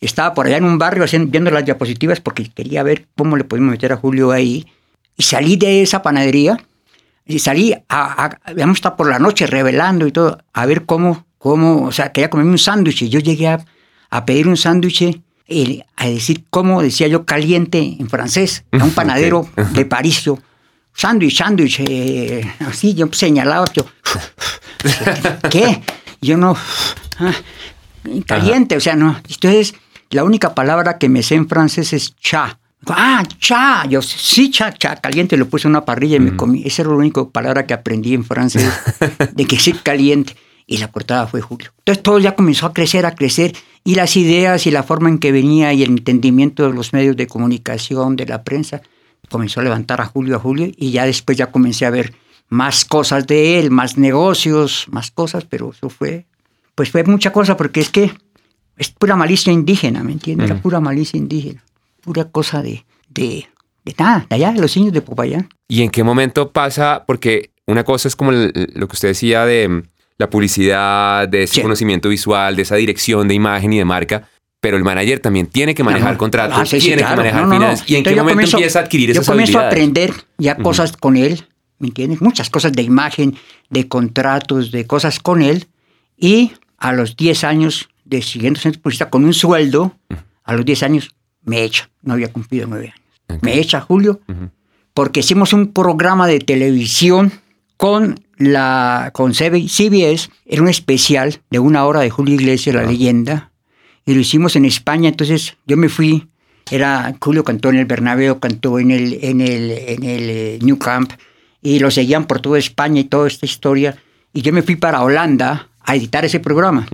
[0.00, 3.72] estaba por allá en un barrio viendo las diapositivas porque quería ver cómo le podíamos
[3.72, 4.66] meter a Julio ahí.
[5.16, 6.58] Y salí de esa panadería
[7.24, 11.92] y salí a, a por la noche revelando y todo, a ver cómo, cómo, o
[11.92, 13.08] sea, quería comerme un sándwich.
[13.08, 13.64] Yo llegué a,
[14.10, 15.20] a pedir un sándwich
[15.96, 20.38] a decir cómo decía yo caliente en francés, a un panadero de París, yo,
[20.94, 23.84] sándwich, sándwich, eh, así yo señalaba, yo,
[25.50, 25.82] ¿qué?
[26.20, 26.56] Yo no,
[27.18, 27.34] ah,
[28.26, 29.20] caliente, o sea, no.
[29.28, 29.74] Entonces,
[30.10, 32.58] la única palabra que me sé en francés es cha.
[32.86, 33.86] Ah, cha.
[33.86, 35.36] Yo, sí, cha, cha, caliente.
[35.36, 36.62] Le puse una parrilla y me comí.
[36.64, 38.70] Esa era la única palabra que aprendí en francés,
[39.32, 40.36] de que sí, caliente.
[40.66, 41.72] Y la portada fue Julio.
[41.78, 45.18] Entonces todo ya comenzó a crecer, a crecer y las ideas y la forma en
[45.18, 48.80] que venía y el entendimiento de los medios de comunicación, de la prensa,
[49.28, 52.14] comenzó a levantar a Julio, a Julio, y ya después ya comencé a ver
[52.48, 56.26] más cosas de él, más negocios, más cosas, pero eso fue,
[56.74, 58.12] pues fue mucha cosa, porque es que
[58.76, 60.50] es pura malicia indígena, ¿me entiendes?
[60.50, 61.62] Era pura malicia indígena,
[62.00, 63.46] pura cosa de, de,
[63.84, 65.48] de nada, de allá, de los niños de Popayán.
[65.68, 67.04] ¿Y en qué momento pasa?
[67.06, 69.84] Porque una cosa es como lo que usted decía de
[70.18, 74.28] la publicidad, de ese conocimiento visual, de esa dirección de imagen y de marca,
[74.60, 77.90] pero el manager también tiene que manejar contratos, ah, tiene que manejar finanzas.
[77.90, 81.16] ¿Y en qué momento empieza a adquirir esas Yo comienzo a aprender ya cosas con
[81.16, 81.44] él,
[81.78, 82.22] ¿me entiendes?
[82.22, 83.36] Muchas cosas de imagen,
[83.68, 85.66] de contratos, de cosas con él.
[86.16, 89.96] Y a los 10 años de siguiendo siendo publicista con un sueldo,
[90.44, 91.90] a los 10 años me echa.
[92.02, 92.94] No había cumplido 9
[93.28, 93.42] años.
[93.42, 94.20] Me echa Julio,
[94.94, 97.32] porque hicimos un programa de televisión
[97.76, 103.50] con la con CBS, era un especial de una hora de Julio Iglesias, la leyenda,
[104.06, 106.28] y lo hicimos en España, entonces yo me fui,
[106.70, 110.78] era Julio cantó en el Bernabéu, cantó en el, en el, en el eh, New
[110.78, 111.12] Camp,
[111.62, 113.96] y lo seguían por toda España y toda esta historia,
[114.32, 116.86] y yo me fui para Holanda a editar ese programa.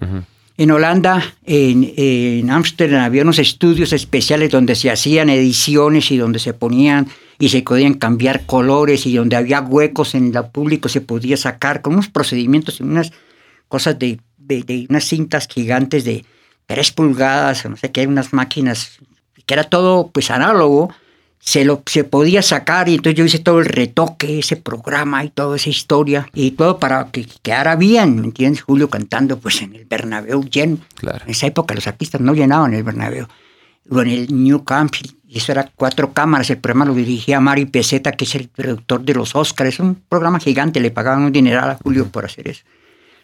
[0.56, 6.52] En Holanda, en Ámsterdam, había unos estudios especiales donde se hacían ediciones y donde se
[6.52, 7.08] ponían
[7.40, 11.80] y se podían cambiar colores y donde había huecos en el público se podía sacar
[11.80, 13.12] con unos procedimientos y unas
[13.66, 16.26] cosas de, de, unas cintas gigantes de
[16.66, 18.98] tres pulgadas, no sé qué, unas máquinas,
[19.46, 20.90] que era todo pues análogo,
[21.38, 25.30] se lo se podía sacar y entonces yo hice todo el retoque, ese programa y
[25.30, 28.60] toda esa historia y todo para que quedara bien, ¿me entiendes?
[28.60, 30.76] Julio cantando pues en el Bernabéu lleno.
[30.94, 31.24] Claro.
[31.24, 33.26] En esa época los artistas no llenaban el Bernabéu.
[33.88, 34.94] En el New Camp,
[35.26, 39.02] y eso era cuatro cámaras, el programa lo dirigía Mari Peseta, que es el productor
[39.02, 42.48] de los Oscars, es un programa gigante, le pagaban un dineral a Julio por hacer
[42.48, 42.64] eso.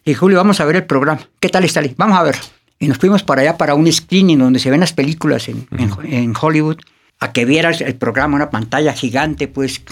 [0.04, 1.20] Y Julio, vamos a ver el programa.
[1.40, 1.82] ¿Qué tal está?
[1.96, 2.36] Vamos a ver.
[2.78, 5.90] Y nos fuimos para allá para un screening donde se ven las películas en, en,
[6.12, 6.78] en Hollywood
[7.18, 9.82] a que vieras el programa, una pantalla gigante, pues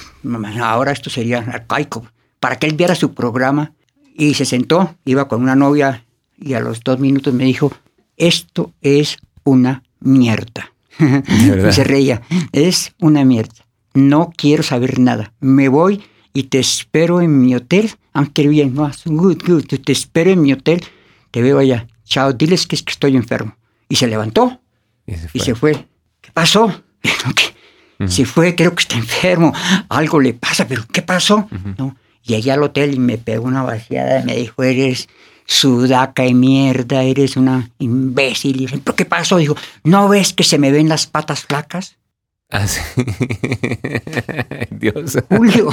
[0.61, 2.07] ahora esto sería arcaico,
[2.41, 3.73] para que él viera su programa
[4.15, 6.05] y se sentó, iba con una novia
[6.37, 7.73] y a los dos minutos me dijo,
[8.17, 10.73] esto es una mierda.
[10.99, 17.21] y se reía, es una mierda, no quiero saber nada, me voy y te espero
[17.21, 20.85] en mi hotel, aunque bien, no, good, good, te espero en mi hotel,
[21.31, 23.57] te veo allá, chao, diles que es que estoy enfermo.
[23.89, 24.61] Y se levantó.
[25.07, 25.41] Y se y fue.
[25.41, 25.89] se fue.
[26.21, 26.83] ¿Qué pasó?
[28.09, 29.53] Se fue, creo que está enfermo,
[29.89, 31.49] algo le pasa, pero ¿qué pasó?
[31.79, 31.97] ¿No?
[32.23, 34.21] Llegué al hotel y me pegó una vaciada.
[34.21, 35.09] Y me dijo, eres
[35.47, 38.61] sudaca de mierda, eres una imbécil.
[38.61, 39.37] Y yo, ¿pero qué pasó?
[39.37, 41.97] Dijo, ¿no ves que se me ven las patas flacas?
[42.51, 42.81] Ah, sí.
[44.71, 45.19] Dios.
[45.29, 45.71] Julio,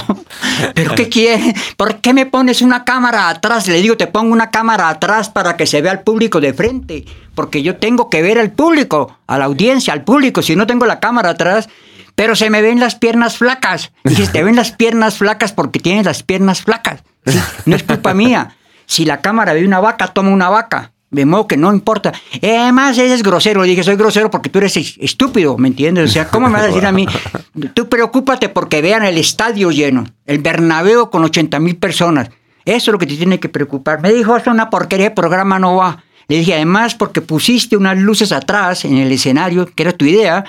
[0.74, 1.54] ¿pero qué quiere?
[1.78, 3.68] ¿Por qué me pones una cámara atrás?
[3.68, 7.06] Le digo, te pongo una cámara atrás para que se vea al público de frente,
[7.36, 10.86] porque yo tengo que ver al público, a la audiencia, al público, si no tengo
[10.86, 11.70] la cámara atrás,
[12.16, 13.92] pero se me ven las piernas flacas.
[14.04, 17.04] Dije, te ven las piernas flacas porque tienes las piernas flacas.
[17.26, 17.40] ¿sí?
[17.66, 18.56] No es culpa mía.
[18.92, 20.92] Si la cámara ve una vaca, toma una vaca.
[21.12, 22.12] De modo que no importa.
[22.42, 23.62] Eh, Además, eres grosero.
[23.62, 26.10] Le dije, soy grosero porque tú eres es- estúpido, ¿me entiendes?
[26.10, 27.06] O sea, ¿cómo me vas a decir a mí?
[27.74, 32.30] Tú preocúpate porque vean el estadio lleno, el Bernabéu con 80 mil personas.
[32.66, 34.02] Eso es lo que te tiene que preocupar.
[34.02, 36.04] Me dijo, es una porquería de programa, no va.
[36.28, 40.44] Le dije, además, porque pusiste unas luces atrás en el escenario, que era tu idea,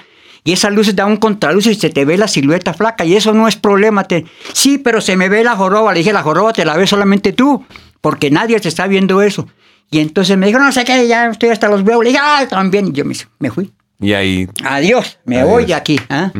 [0.44, 3.32] y esas luces dan un contraluz y se te ve la silueta flaca, y eso
[3.32, 4.04] no es problema.
[4.04, 4.26] Te...
[4.52, 5.92] Sí, pero se me ve la joroba.
[5.92, 7.64] Le dije, la joroba te la ves solamente tú,
[8.02, 9.48] porque nadie te está viendo eso.
[9.90, 12.04] Y entonces me dijo, no sé qué, ya estoy hasta los huevos.
[12.04, 12.88] Le dije, ah, también.
[12.88, 13.72] Y yo me, me fui.
[14.00, 14.48] Y ahí.
[14.64, 15.50] Adiós, me Adiós.
[15.50, 15.98] voy de aquí.
[16.10, 16.30] ¿ah?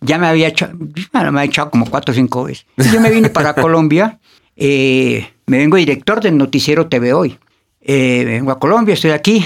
[0.00, 0.74] Ya me había echado,
[1.12, 2.66] bueno, me ha echado como cuatro o cinco veces.
[2.92, 4.18] Yo me vine para Colombia,
[4.56, 7.38] eh, me vengo director del noticiero TV Hoy.
[7.80, 9.44] Eh, vengo a Colombia, estoy aquí,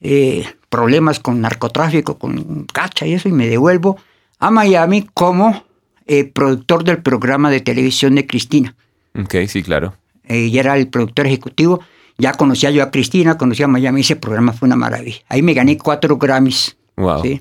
[0.00, 3.98] eh, problemas con narcotráfico, con cacha y eso, y me devuelvo
[4.38, 5.64] a Miami como
[6.06, 8.74] eh, productor del programa de televisión de Cristina.
[9.18, 9.94] Ok, sí, claro.
[10.24, 11.80] Eh, y era el productor ejecutivo.
[12.18, 15.18] Ya conocía yo a Cristina, conocía a Miami, ese programa fue una maravilla.
[15.28, 16.76] Ahí me gané cuatro Grammys.
[16.96, 17.22] Wow.
[17.22, 17.40] ¿sí?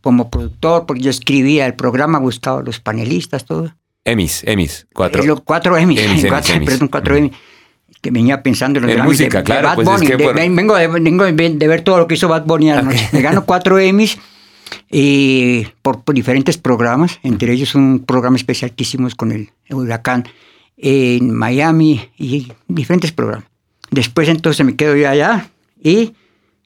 [0.00, 3.74] Como productor, porque yo escribía el programa, buscaba a los panelistas, todo.
[4.04, 5.22] Emis, Emis, cuatro.
[5.22, 6.68] Eh, los cuatro Emmys, Emmys, Emmys, cuatro, Emmys.
[6.70, 7.32] perdón, cuatro Emmys.
[8.00, 10.06] Que venía pensando en los En Grammys música, de, de claro, Bad pues es Bunny.
[10.06, 12.70] que de- por- vengo, de, vengo de- de ver todo lo que hizo Bad Bunny
[12.70, 13.08] anoche.
[13.12, 14.18] Me gano cuatro Emmys
[14.90, 20.26] y por, por diferentes programas, entre ellos un programa especial que hicimos con el huracán
[20.78, 23.48] en Miami y diferentes programas.
[23.90, 25.50] Después entonces me quedo yo allá
[25.82, 26.14] y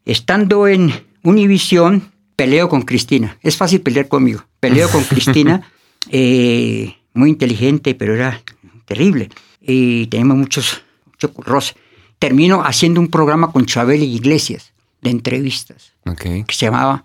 [0.05, 3.39] estando en Univision peleo con Cristina.
[3.43, 4.45] Es fácil pelear conmigo.
[4.61, 5.63] Peleo con Cristina,
[6.11, 8.41] eh, muy inteligente, pero era
[8.85, 9.29] terrible.
[9.61, 11.75] Y teníamos muchos, mucho roce.
[12.19, 16.23] Termino haciendo un programa con Chabel y Iglesias de entrevistas Ok.
[16.47, 17.05] que se llamaba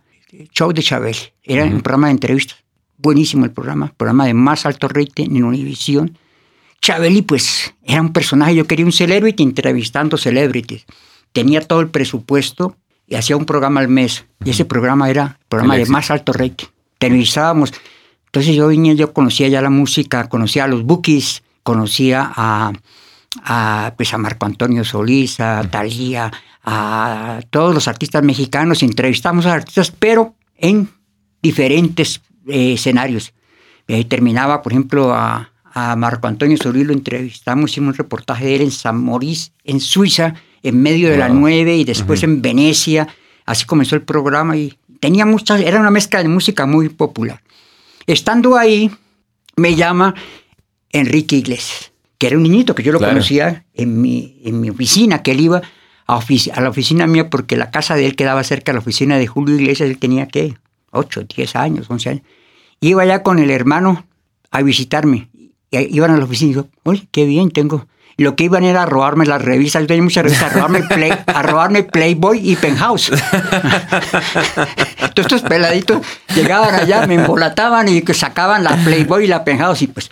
[0.54, 1.16] Show de Chabel.
[1.44, 2.58] Era un programa de entrevistas.
[2.98, 6.18] Buenísimo el programa, programa de más alto rating en Univisión.
[6.82, 8.56] Chabeli, pues, era un personaje.
[8.56, 10.86] Yo quería un celebrity entrevistando celebrities.
[11.34, 14.26] Tenía todo el presupuesto y hacía un programa al mes.
[14.44, 16.68] Y ese programa era el programa El de más alto rating.
[16.94, 17.74] Entrevistábamos.
[18.26, 22.74] Entonces yo vine, yo conocía ya la música, conocía a los Bookies, conocía a,
[23.44, 26.32] a, pues a Marco Antonio Solís, a Talía,
[26.64, 30.90] a todos los artistas mexicanos, entrevistamos a artistas, pero en
[31.42, 33.34] diferentes eh, escenarios.
[33.88, 38.56] Eh, terminaba, por ejemplo, a, a Marco Antonio Solís, lo entrevistamos, hicimos un reportaje de
[38.56, 41.38] él en San Maurice, en Suiza, en medio de la Wow.
[41.38, 43.08] nueve y después en Venecia.
[43.46, 47.44] Así comenzó el programa y tenía muchas, era una mezcla de música muy popular.
[48.08, 48.90] Estando ahí,
[49.56, 50.16] me llama
[50.92, 53.14] Enrique Iglesias, que era un niñito que yo lo Claro.
[53.14, 55.62] conocía en mi, en mi oficina, que él iba
[56.08, 58.80] a, ofici- a la oficina mía porque la casa de él quedaba cerca de la
[58.82, 60.56] oficina de Julio Iglesias, él tenía, ¿qué?
[60.92, 62.22] 8, 10 años, 11 años.
[62.80, 64.06] Iba allá con el hermano
[64.50, 65.28] a visitarme.
[65.72, 67.88] Iban a la oficina y yo, oye, qué bien, tengo...
[68.20, 70.82] Y lo que iban era a robarme las revistas, yo tenía muchas revistas, a robarme,
[70.82, 73.12] Play, a robarme Playboy y Penthouse.
[75.14, 76.02] Todos estos peladitos
[76.34, 80.10] llegaban allá, me embolataban y que sacaban la Playboy y la Penthouse y pues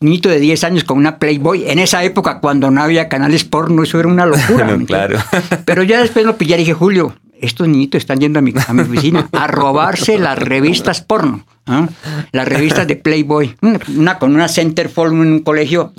[0.00, 3.44] un niñito de 10 años con una Playboy, en esa época cuando no había canales
[3.44, 4.68] porno, eso era una locura.
[4.78, 5.18] No, claro.
[5.64, 8.72] Pero ya después lo pillé y dije, Julio, estos niñitos están yendo a mi, a
[8.72, 11.44] mi oficina a robarse las revistas porno.
[11.66, 11.88] ¿ah?
[12.32, 13.56] Las revistas de Playboy.
[13.96, 15.92] Una, con una centerfold en un colegio.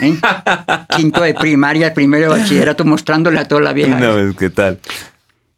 [0.00, 0.16] ¿eh?
[0.96, 3.98] Quinto de primaria, primero de bachillerato, mostrándole a toda la vieja.
[3.98, 4.80] No, pues, ¿qué tal?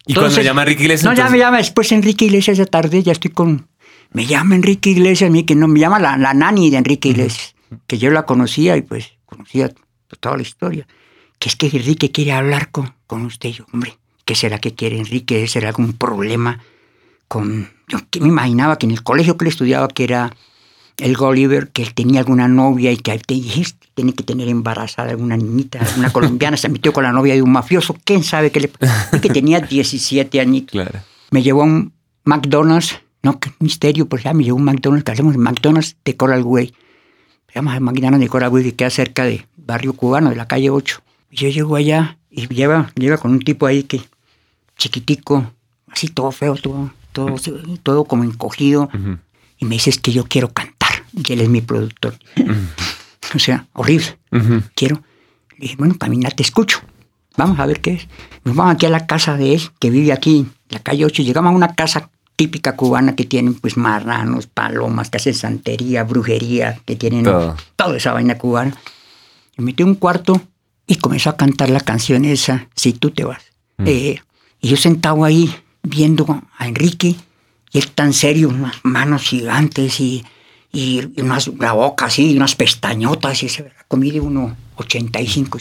[0.07, 1.05] Y Entonces- cuando llama Enrique Iglesias.
[1.11, 3.69] No, ya me llama después Enrique Iglesias de tarde, ya estoy con...
[4.13, 7.09] Me llama Enrique Iglesias, a mí que no, me llama la, la nani de Enrique
[7.09, 7.55] Iglesias,
[7.87, 9.73] que yo la conocía y pues conocía
[10.21, 10.87] toda la historia.
[11.41, 13.51] Que es que Enrique quiere hablar con, con usted.
[13.51, 15.37] Yo, hombre, ¿qué será que quiere Enrique?
[15.37, 16.61] ¿Debe ser algún problema
[17.29, 17.69] con...?
[17.89, 20.35] Yo que me imaginaba que en el colegio que él estudiaba, que era
[20.99, 24.49] el Gulliver, que él tenía alguna novia y que te dije, "Este tiene que tener
[24.49, 28.51] embarazada alguna niñita, una colombiana, se metió con la novia de un mafioso, quién sabe
[28.51, 28.71] qué le...
[29.13, 30.73] y que tenía 17 añitos.
[30.73, 31.01] Claro.
[31.31, 31.93] Me llevó a un
[32.25, 36.17] McDonald's, no, qué misterio, pues ya me llevó a un McDonald's, que hacemos McDonald's de
[36.17, 36.75] Coral Way.
[37.49, 40.71] Se llama McDonald's de Coral Way, que queda cerca de Barrio Cubano, de la calle
[40.71, 41.01] 8.
[41.31, 44.01] Y yo llego allá y lleva, lleva con un tipo ahí que,
[44.77, 45.53] chiquitico,
[45.91, 47.37] así todo feo, todo, todo,
[47.83, 48.91] todo como encogido.
[48.95, 49.19] Ujú.
[49.59, 50.91] Y me dice, es que yo quiero cantar.
[51.13, 52.15] Y él es mi productor.
[53.35, 54.19] o sea, horrible.
[54.33, 54.63] Ujú.
[54.75, 55.03] Quiero.
[55.57, 56.81] Le dije, bueno, camina, te escucho.
[57.37, 58.09] Vamos a ver qué es.
[58.45, 61.23] Nos vamos aquí a la casa de él, que vive aquí, en la calle 8.
[61.23, 66.81] Llegamos a una casa típica cubana que tienen pues marranos, palomas, que hacen santería, brujería,
[66.85, 67.57] que tienen Todo.
[67.77, 68.77] toda esa vaina cubana.
[69.57, 70.41] Me metí un cuarto
[70.87, 73.43] y comenzó a cantar la canción esa, Si tú te vas.
[73.85, 74.21] Eh,
[74.65, 77.17] y yo sentado ahí viendo a Enrique,
[77.71, 80.25] y él tan serio, unas manos gigantes y,
[80.73, 85.59] y unas, la boca así, y unas pestañotas, y se comí de uno 85.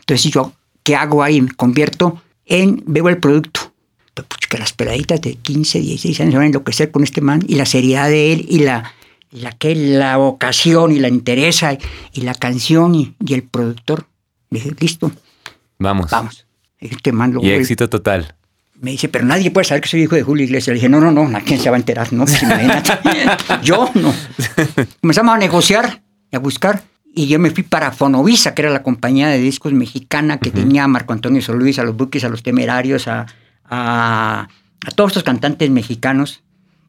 [0.00, 1.42] Entonces yo, ¿qué hago ahí?
[1.42, 3.74] Me convierto en, veo el producto.
[4.48, 7.56] Que las peladitas de 15, 16 años se van a enloquecer con este man y
[7.56, 8.94] la seriedad de él y la,
[9.32, 11.78] la, que, la vocación y la interesa y,
[12.14, 14.06] y la canción y, y el productor.
[14.48, 15.12] Dije, listo,
[15.78, 16.10] Vamos.
[16.10, 16.46] vamos.
[16.80, 18.34] Este man lo Y éxito total.
[18.80, 20.68] me dice, pero nadie puede saber que soy hijo de Julio Iglesias.
[20.68, 22.12] Le dije, no, no, no, ¿quién se va a enterar?
[22.12, 22.90] No, pues imagínate.
[23.62, 24.12] yo no.
[25.00, 26.82] Comenzamos a negociar y a buscar.
[27.16, 30.82] Y yo me fui para Fonovisa, que era la compañía de discos mexicana que tenía
[30.84, 33.26] a Marco Antonio Solís, a los Buques, a los Temerarios, a,
[33.66, 34.48] a,
[34.84, 36.42] a todos estos cantantes mexicanos,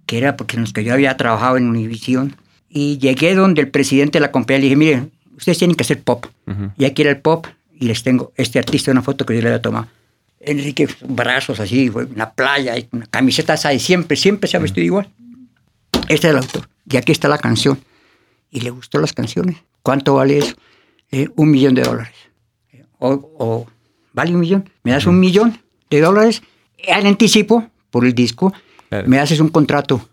[0.07, 2.35] que era porque en los que yo había trabajado en Univisión.
[2.69, 6.01] Y llegué donde el presidente de la compañía le dije, mire, ustedes tienen que hacer
[6.01, 6.25] pop.
[6.47, 6.71] Ujú.
[6.77, 7.45] Y aquí era el pop
[7.77, 9.87] y les tengo este artista, una foto que yo le había tomado.
[10.39, 14.85] Enrique, brazos así, en la playa, una camiseta esa de siempre, siempre se ha vestido
[14.85, 15.09] igual.
[16.07, 16.69] Este es el autor.
[16.89, 17.79] Y aquí está la canción.
[18.51, 19.57] Y le gustó las canciones.
[19.81, 20.55] ¿Cuánto vale eso?
[21.11, 22.15] Eh, un millón de dólares.
[22.71, 23.09] Eh, O,
[23.39, 23.67] o,
[24.13, 24.69] ¿vale un millón?
[24.83, 25.57] ¿Me das un millón
[25.89, 26.41] de dólares
[26.91, 28.53] al anticipo por el disco?
[28.89, 29.07] Claro.
[29.07, 30.07] ¿Me haces un contrato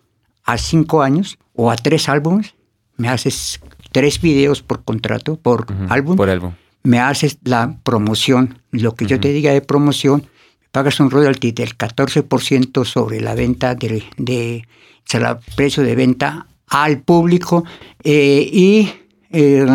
[0.45, 2.55] a cinco años o a tres álbumes?
[2.97, 3.61] ¿Me haces
[3.93, 5.87] tres videos por contrato, por Ujú.
[5.93, 6.17] álbum?
[6.17, 6.53] Por álbum.
[6.83, 10.27] Me haces la promoción, lo que yo te diga de promoción,
[10.73, 14.67] pagas un royalty del 14% sobre la venta de, de
[15.05, 17.65] sobre el precio de venta al público
[18.03, 18.91] eh, y
[19.31, 19.67] eh,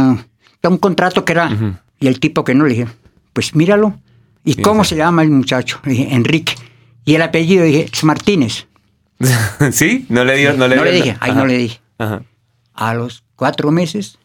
[0.70, 2.88] un contrato que era y el tipo que no le dije,
[3.34, 4.00] pues míralo.
[4.44, 4.92] ¿Y cómo sí.
[4.92, 5.80] se llama el muchacho?
[5.84, 6.54] Le dije, Enrique.
[7.06, 8.68] Y el apellido dije, es Martínez.
[9.72, 10.06] ¿Sí?
[10.10, 10.54] No le dio.
[10.54, 11.82] No le, no le dije, ahí no le dije.
[11.98, 12.22] Ajá.
[12.74, 14.20] A los cuatro meses,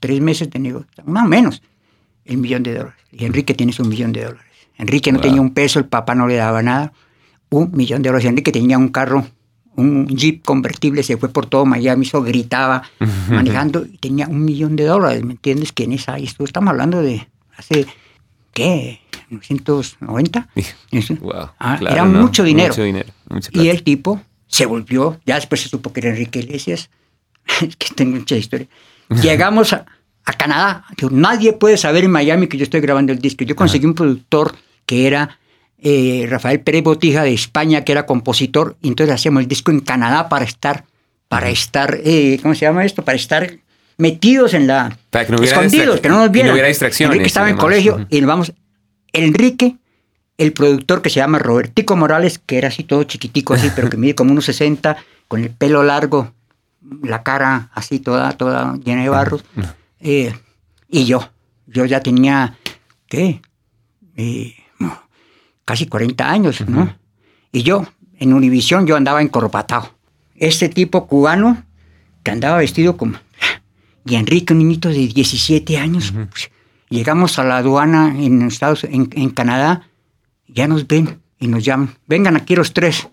[0.00, 1.62] tres meses de negocio, más o menos,
[2.26, 2.98] el millón de dólares.
[3.12, 4.42] Y Enrique tienes un millón de dólares.
[4.78, 5.22] Enrique no Wow.
[5.22, 6.92] tenía un peso, el papá no le daba nada.
[7.48, 8.26] Un millón de dólares.
[8.28, 9.26] Enrique tenía un carro,
[9.76, 12.82] un jeep convertible, se fue por todo Miami, eso gritaba
[13.30, 15.22] manejando y tenía un millón de dólares.
[15.24, 15.72] ¿Me entiendes?
[15.72, 16.24] ¿Quién es ahí?
[16.24, 17.86] Esto estamos hablando de hace,
[18.52, 19.00] ¿qué?
[19.30, 20.48] ¿990?
[20.90, 21.16] Eso.
[21.16, 21.50] Wow.
[21.58, 22.20] Ah, claro, era ¿no?
[22.22, 22.68] mucho dinero.
[22.68, 23.08] Mucho dinero.
[23.52, 26.90] Y el tipo se volvió, ya después se supo que era Enrique Iglesias,
[27.62, 28.68] es que tengo mucha historia.
[29.22, 29.86] Llegamos a,
[30.26, 33.44] a Canadá, nadie puede saber en Miami que yo estoy grabando el disco.
[33.44, 35.38] Yo conseguí un productor que era
[35.78, 39.80] eh, Rafael Pérez Botija de España, que era compositor, y entonces hacíamos el disco en
[39.80, 40.84] Canadá para estar,
[41.28, 43.04] para estar, eh, ¿cómo se llama esto?
[43.04, 43.52] Para estar
[43.98, 44.98] metidos en la...
[45.10, 46.52] Para que no hubiera escondidos, que no nos no vieran.
[46.52, 48.52] hubiera distracciones Enrique estaba en colegio y nos vamos...
[49.12, 49.76] Enrique,
[50.38, 53.96] el productor que se llama Robertico Morales, que era así todo chiquitico así, pero que
[53.96, 54.96] mide como unos 60,
[55.28, 56.32] con el pelo largo,
[57.02, 59.44] la cara así toda, toda llena de barros.
[60.00, 60.34] Eh,
[60.88, 61.28] y yo,
[61.66, 62.56] yo ya tenía,
[63.08, 63.40] ¿qué?
[64.16, 64.54] Eh,
[65.64, 66.96] casi 40 años, ¿no?
[67.52, 67.86] Y yo,
[68.18, 69.90] en Univisión, yo andaba encorbatado.
[70.36, 71.64] Este tipo cubano
[72.22, 73.18] que andaba vestido como...
[74.04, 76.50] Y Enrique, un niñito de 17 años, pues,
[76.88, 79.88] llegamos a la aduana en Estados en, en Canadá,
[80.46, 81.96] ya nos ven y nos llaman.
[82.06, 83.08] Vengan aquí los tres.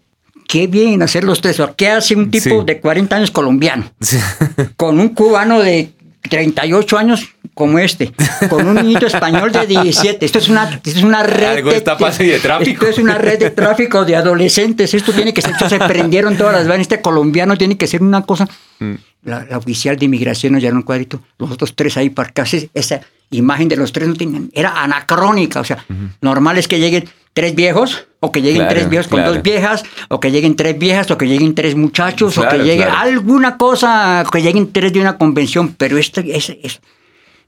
[0.47, 1.59] Qué bien hacer los tres.
[1.77, 2.65] ¿Qué hace un tipo Sí.
[2.67, 3.89] de 40 años colombiano?
[4.01, 4.17] Sí.
[4.77, 5.93] con un cubano de
[6.30, 8.11] 38 años como este,
[8.49, 10.26] con un niñito español de 17.
[10.26, 12.86] Esto es una, esto es una red Algo está pase de tráfico.
[12.86, 14.93] Esto es una red de tráfico de adolescentes.
[14.93, 16.82] Esto tiene que ser, se prendieron todas las vanas.
[16.82, 18.47] Este colombiano tiene que ser una cosa.
[18.80, 18.93] Mm.
[19.24, 22.69] La, la oficial de inmigración nos llenó un cuadrito, los otros tres ahí para casi
[22.74, 22.99] esa
[23.32, 25.86] imagen de los tres no tenían, era anacrónica, o sea,
[26.21, 29.34] normal es que lleguen tres viejos, o que lleguen Claro, tres viejos con claro.
[29.34, 32.84] dos viejas, o que lleguen tres viejas, o que lleguen tres muchachos, o que llegue
[32.84, 36.79] alguna cosa, que lleguen tres de una convención, pero este, ese, ese-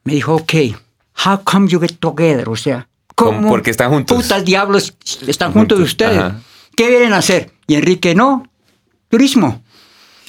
[0.03, 0.53] me dijo, ok,
[1.25, 2.49] how come you get together?
[2.49, 3.31] O sea, ¿Cómo?
[3.37, 3.49] ¿cómo?
[3.49, 4.17] ¿Por qué están juntos?
[4.21, 4.93] Putas diablos
[5.27, 6.17] están juntos de Juntos, ustedes.
[6.19, 6.35] ajá.
[6.75, 7.51] ¿Qué vienen a hacer?
[7.67, 8.45] Y Enrique, no,
[9.09, 9.63] turismo.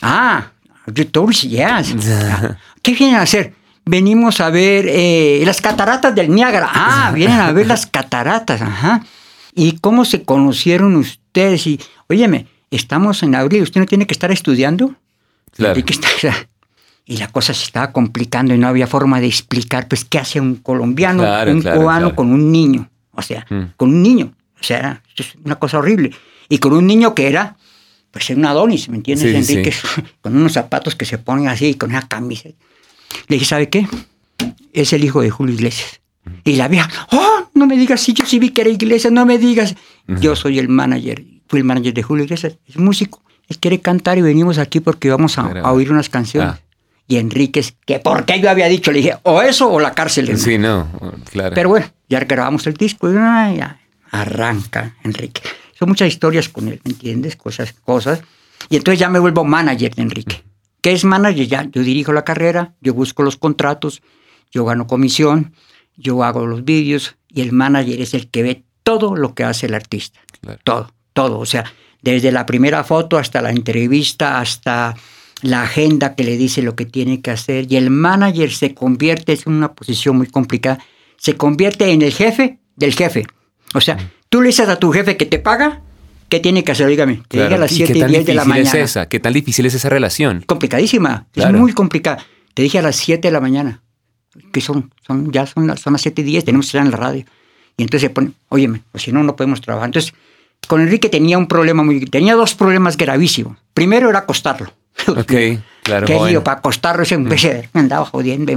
[0.03, 0.53] Ah,
[0.95, 1.95] you tourist, yes.
[2.83, 3.55] ¿Qué vienen a hacer?
[3.85, 6.69] Venimos a ver eh, las cataratas del Niágara.
[6.73, 9.03] Ah, vienen a ver las cataratas, ajá.
[9.59, 11.67] ¿Y cómo se conocieron ustedes?
[11.67, 14.95] Y, óyeme, estamos en abril, ¿usted no tiene que estar estudiando?
[15.53, 15.75] Claro.
[17.07, 20.41] Y la cosa se estaba complicando y no había forma de explicar, pues, qué hace
[20.41, 22.91] un colombiano, Claro, un claro, cubano con un niño.
[23.13, 23.63] O sea, Mm.
[23.79, 24.33] con un niño.
[24.61, 26.11] O sea, es una cosa horrible.
[26.51, 27.57] Y con un niño que era,
[28.11, 29.75] pues, un Adonis, ¿me entiendes, Sí, sí, Enrique?
[30.21, 32.49] Con unos zapatos que se ponen así, con una camisa.
[33.29, 33.87] Le dije, ¿sabe qué?
[34.73, 36.01] Es el hijo de Julio Iglesias.
[36.45, 39.27] Y la vieja, oh, no me digas, si yo sí vi que era Iglesias, no
[39.27, 39.75] me digas.
[40.07, 43.23] Yo soy el manager, fui el manager de Julio Iglesias, es músico.
[43.49, 46.55] Él quiere cantar y venimos aquí porque vamos a, oír unas canciones.
[46.55, 46.61] Ah.
[47.09, 50.25] Y Enríquez, que por qué yo había dicho, le dije, o eso o la cárcel.
[50.25, 50.45] hermano".
[50.45, 50.89] Sí, no,
[51.31, 51.55] claro.
[51.55, 53.79] Pero bueno, ya grabamos el disco y ya
[54.11, 55.43] arranca Enrique.
[55.79, 57.37] Son muchas historias con él, ¿me entiendes?
[57.37, 58.23] Cosas, cosas.
[58.69, 60.43] Y entonces ya me vuelvo manager de Enrique.
[60.81, 61.47] ¿Qué es manager?
[61.47, 64.03] Ya, yo dirijo la carrera, yo busco los contratos,
[64.51, 65.53] yo gano comisión,
[65.97, 69.67] yo hago los vídeos y el manager es el que ve todo lo que hace
[69.67, 70.21] el artista.
[70.41, 70.61] Claro.
[70.65, 71.39] Todo, todo.
[71.39, 71.65] O sea,
[72.03, 74.95] desde la primera foto hasta la entrevista, hasta
[75.43, 77.71] la agenda que le dice lo que tiene que hacer.
[77.71, 80.79] Y el manager se convierte, es una posición muy complicada,
[81.17, 83.25] se convierte en el jefe del jefe.
[83.75, 85.83] O sea, tú le dices a tu jefe que te paga,
[86.29, 86.87] ¿qué tiene que hacer?
[86.89, 87.57] Dígame, que Claro.
[87.57, 88.79] a las ¿Y 7 qué y tan 10 de la difícil mañana.
[88.85, 89.09] es esa?
[89.09, 90.43] ¿Qué tan difícil es esa relación?
[90.47, 91.55] Complicadísima, Claro.
[91.57, 92.25] es muy complicada.
[92.55, 93.83] Te dije a las 7 de la mañana,
[94.53, 96.91] que son, son ya son las, son las 7 y 10, tenemos que estar en
[96.91, 97.25] la radio.
[97.77, 99.89] Y entonces se pone, óyeme, pues si no, no podemos trabajar.
[99.89, 100.15] Entonces,
[100.67, 103.59] con Enrique tenía un problema muy, tenía dos problemas gravísimos.
[103.75, 104.73] Primero era acostarlo.
[105.09, 105.33] Ok,
[105.83, 106.07] claro.
[106.07, 106.33] Joven.
[106.33, 108.53] lío para acostarlo, ese me andaba jodiendo.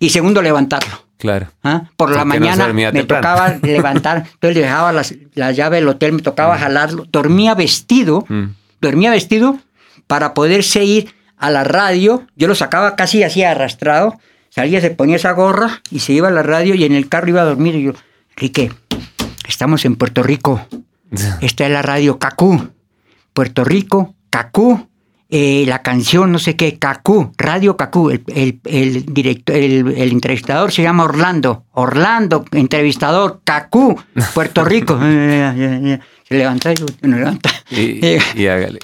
[0.00, 1.04] Y segundo, levantarlo.
[1.18, 1.48] Claro.
[1.64, 1.82] ¿ah?
[1.96, 3.22] Por la Porque no mañana dormía me temprano.
[3.22, 7.06] tocaba levantar, entonces le dejaba las, la llave del hotel, me tocaba jalarlo.
[7.10, 8.54] Dormía vestido, Mm.
[8.80, 9.58] dormía vestido
[10.06, 12.24] para poderse ir a la radio.
[12.36, 14.18] Yo lo sacaba casi así arrastrado.
[14.58, 17.28] Salía, se ponía esa gorra y se iba a la radio y en el carro
[17.28, 17.76] iba a dormir.
[17.76, 17.92] Y yo,
[18.30, 18.72] Enrique,
[19.46, 20.66] estamos en Puerto Rico.
[21.40, 22.68] Esta es la radio Cacú.
[23.32, 24.88] Puerto Rico, Cacú.
[25.30, 28.10] eh, la canción, no sé qué, Cacú, Radio Cacú.
[28.10, 28.24] El,
[28.64, 29.04] el,
[29.46, 31.64] el entrevistador se llama Orlando.
[31.70, 33.96] Orlando, entrevistador, Cacú,
[34.34, 34.98] Puerto Rico.
[35.00, 36.00] se
[36.30, 37.50] levanta y me levanta.
[37.70, 38.00] Y,
[38.34, 38.80] y hágale.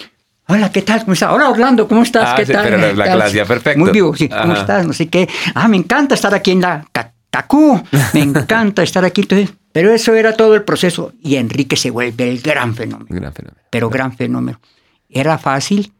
[0.46, 1.00] Hola, ¿qué tal?
[1.00, 1.32] ¿Cómo estás?
[1.32, 2.28] Hola, Orlando, ¿cómo estás?
[2.32, 2.64] Ah, ¿Qué sí, tal?
[2.68, 3.78] pero la- clase, perfecto.
[3.80, 4.28] Muy vivo, sí.
[4.28, 4.86] ¿Cómo estás?
[4.86, 5.28] No sé qué.
[5.54, 7.82] Ah, me encanta estar aquí en la Ca- Cacú.
[8.12, 9.22] Me encanta estar aquí.
[9.22, 11.12] Entonces, pero eso era todo el proceso.
[11.22, 13.06] Y Enrique se vuelve el gran fenómeno.
[13.08, 13.62] Gran fenómeno.
[13.70, 14.60] Pero gran fenómeno.
[15.08, 15.92] Era fácil.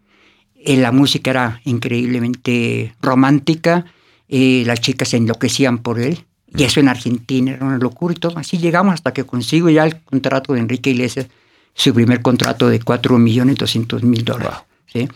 [0.57, 3.87] eh, la música era increíblemente romántica.
[4.29, 6.25] eh, las chicas se enloquecían por él.
[6.57, 8.39] Y eso en Argentina era una locura y todo.
[8.39, 11.27] Así llegamos hasta que consigo ya el contrato de Enrique Iglesias,
[11.75, 14.53] su primer contrato de 4 millones 200 mil dólares.
[14.53, 15.03] Wow.
[15.03, 15.09] ¿sí?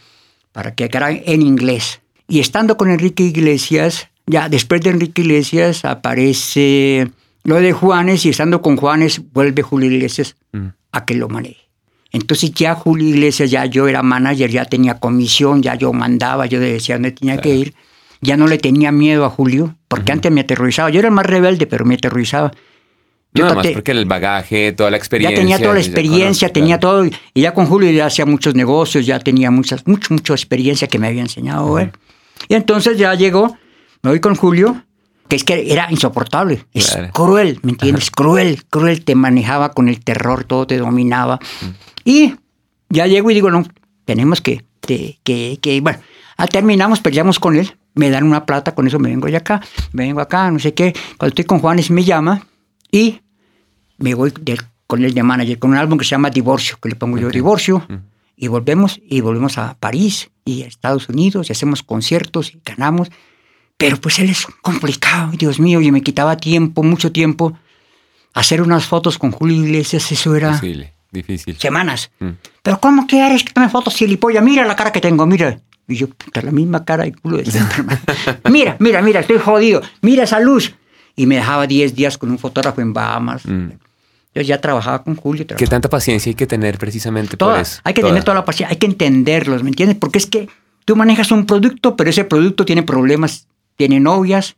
[0.53, 2.01] Para que quedara en inglés.
[2.27, 7.11] Y estando con Enrique Iglesias, ya después de Enrique Iglesias aparece
[7.45, 10.69] lo de Juanes y estando con Juanes vuelve Julio Iglesias Mm.
[10.93, 11.69] a que lo maneje.
[12.11, 16.59] Entonces ya Julio Iglesias, ya yo era manager, ya tenía comisión, ya yo mandaba, yo
[16.59, 17.75] decía dónde tenía que ir.
[18.23, 20.89] Ya no le tenía miedo a Julio, porque antes me aterrorizaba.
[20.91, 22.51] Yo era el más rebelde, pero me aterrorizaba.
[23.39, 25.39] Yo Nada más traté- porque el bagaje, toda la ya experiencia.
[25.39, 27.05] tenía toda la ya experiencia, tenía claro.
[27.05, 27.11] todo.
[27.35, 30.99] Y ya con Julio ya hacía muchos negocios, ya tenía muchas, mucho, mucha experiencia que
[30.99, 31.93] me había enseñado él.
[32.49, 33.57] Y entonces ya llegó,
[34.03, 34.83] me voy con Julio,
[35.29, 36.65] que es que era insoportable.
[36.73, 37.13] Es Claro.
[37.13, 38.11] cruel, ¿me entiendes?
[38.11, 39.05] Cruel, cruel.
[39.05, 41.39] Te manejaba con el terror, todo te dominaba.
[42.05, 42.35] Y
[42.89, 43.65] ya llego y digo, no,
[44.05, 45.99] tenemos que, que, que, que- bueno,
[46.39, 49.61] ah, terminamos, peleamos con él, me dan una plata, con eso me vengo ya acá,
[49.93, 50.95] me vengo acá, no sé qué.
[51.19, 52.47] Cuando estoy con Juanes me llama
[52.91, 53.21] y
[53.99, 56.89] me voy del- con el de manager, con un álbum que se llama Divorcio, que
[56.89, 57.87] le pongo yo Divorcio,
[58.37, 63.11] y volvemos, y volvemos a París y a Estados Unidos, y hacemos conciertos y ganamos.
[63.77, 67.57] Pero pues él es complicado, Dios mío, y me quitaba tiempo, mucho tiempo.
[68.35, 71.57] Hacer unas fotos con Julio Iglesias, eso era Difícil, difícil.
[71.59, 72.11] semanas.
[72.21, 72.29] Mm.
[72.63, 74.43] Pero ¿cómo quieres que tome fotos, gilipollas?
[74.45, 75.61] Mira la cara que tengo, mira.
[75.87, 78.01] Y yo, puta, la misma cara de culo de siempre, hermano.
[78.51, 79.81] Mira, mira, mira, estoy jodido.
[80.03, 80.75] Mira esa luz.
[81.17, 83.45] Y me dejaba 10 días con un fotógrafo en Bahamas.
[83.47, 83.71] Mm.
[84.35, 85.43] Yo ya trabajaba con Julio.
[85.43, 87.61] ¿Qué trabajaba- tanta paciencia hay que tener precisamente por Toda.
[87.61, 87.81] eso?
[87.85, 89.97] Hay que tener toda la paciencia, hay que entenderlos, ¿me entiendes?
[89.99, 90.49] Porque es que
[90.85, 94.57] tú manejas un producto, pero ese producto tiene problemas, tiene novias,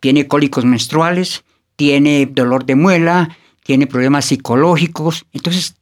[0.00, 1.42] tiene cólicos menstruales,
[1.76, 5.24] tiene dolor de muela, tiene problemas psicológicos.
[5.32, 5.74] Entonces,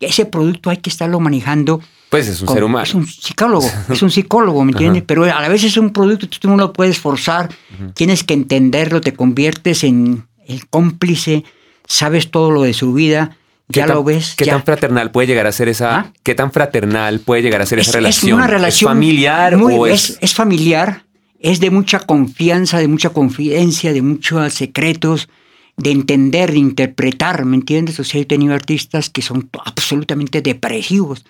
[0.00, 1.80] ese producto hay que estarlo manejando.
[2.10, 2.84] Pues es un con- ser humano.
[2.84, 5.04] Es un psicólogo, es un psicólogo, ¿me entiendes?
[5.06, 7.48] Pero a la vez es un producto, tú no lo puedes forzar,
[7.94, 11.44] tienes que entenderlo, te conviertes en el cómplice,
[11.86, 13.36] sabes todo lo de su vida,
[13.70, 14.34] ¿Qué ya tan- lo ves.
[14.36, 14.52] ¿Qué ya.
[14.52, 15.96] tan fraternal puede llegar a ser esa?
[15.98, 16.12] ¿Ah?
[16.22, 18.30] ¿Qué tan fraternal puede llegar a ser esa relación?
[18.30, 21.04] Es una relación familiar muy- o es, es, es familiar,
[21.40, 25.28] es de mucha confianza, de mucha confidencia, de muchos secretos,
[25.76, 27.98] de entender, de interpretar, ¿me entiendes?
[27.98, 31.24] O sea, he tenido artistas que son absolutamente depresivos.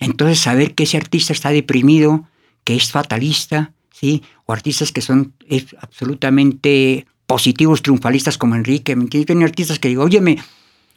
[0.00, 2.24] Entonces, saber que ese artista está deprimido,
[2.64, 4.22] que es fatalista, ¿sí?
[4.46, 5.34] O artistas que son
[5.80, 9.26] absolutamente positivos, triunfalistas como Enrique, ¿me entiendes?
[9.26, 10.38] Tengo artistas que digo, oye, me,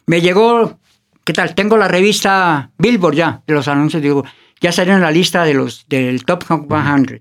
[0.06, 0.78] me llegó,
[1.24, 1.54] ¿qué tal?
[1.54, 4.24] Tengo la revista Billboard ya, de los anuncios, digo,
[4.60, 7.20] ya salió en la lista de los, del Top 100.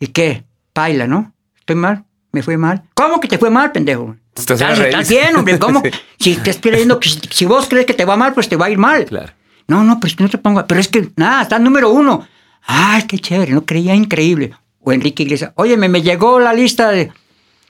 [0.00, 0.44] ¿Y qué?
[0.72, 1.32] Paila, ¿no?
[1.58, 2.04] ¿Estoy mal?
[2.32, 2.84] ¿Me fue mal?
[2.94, 4.16] ¿Cómo que te fue mal, pendejo?
[4.34, 5.82] Estás Estás, estás bien, hombre, ¿cómo?
[6.18, 8.56] Si te estoy creyendo que si, si vos crees que te va mal, pues te
[8.56, 9.04] va a ir mal.
[9.04, 9.32] Claro.
[9.68, 10.66] No, no, pues no te pongo.
[10.66, 12.26] Pero es que, nada, está número uno.
[12.62, 14.52] Ay, qué chévere, no creía increíble.
[14.80, 17.12] O Enrique Iglesias, oye, me, me llegó la lista de.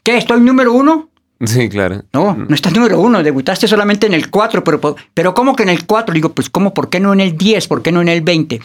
[0.08, 0.16] ¿Qué?
[0.16, 1.10] ¿Estoy número uno?
[1.44, 2.02] Sí, claro.
[2.14, 5.68] No, no estás número uno, debutaste solamente en el 4, pero, pero ¿cómo que en
[5.68, 6.14] el 4?
[6.14, 6.72] Digo, pues ¿cómo?
[6.72, 7.68] ¿Por qué no en el 10?
[7.68, 8.58] ¿Por qué no en el 20?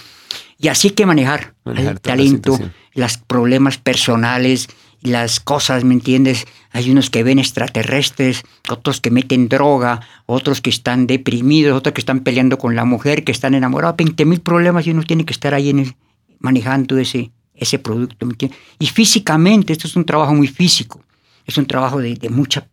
[0.57, 2.73] Y así hay que manejar, Manejar el la talento, situación.
[2.93, 4.69] los problemas personales,
[5.01, 6.45] las cosas, ¿me entiendes?
[6.71, 11.99] Hay unos que ven extraterrestres, otros que meten droga, otros que están deprimidos, otros que
[11.99, 15.33] están peleando con la mujer, que están enamorados, 20 mil problemas y uno tiene que
[15.33, 15.95] estar ahí en el-
[16.39, 18.57] manejando ese, ese producto, ¿me entiendes?
[18.79, 21.01] Y físicamente, esto es un trabajo muy físico,
[21.45, 22.67] es un trabajo de, de mucha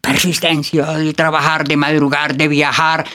[0.00, 3.06] persistencia, de trabajar, de madrugar, de viajar,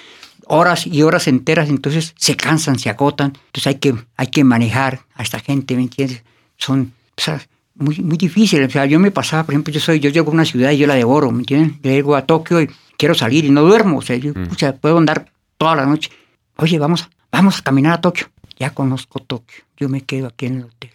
[0.45, 5.01] horas y horas enteras, entonces se cansan, se agotan, entonces hay que, hay que manejar
[5.15, 6.23] a esta gente, ¿me entiendes?
[6.57, 7.41] Son o sea,
[7.75, 10.33] muy, muy difíciles, o sea, yo me pasaba, por ejemplo, yo soy, yo llego a
[10.33, 11.79] una ciudad y yo la devoro, ¿me entiendes?
[11.81, 14.97] Yo llego a Tokio y quiero salir y no duermo, o sea, yo pucha, puedo
[14.97, 16.11] andar toda la noche,
[16.57, 18.27] oye, vamos, vamos a caminar a Tokio,
[18.59, 20.91] ya conozco Tokio, yo me quedo aquí en el hotel,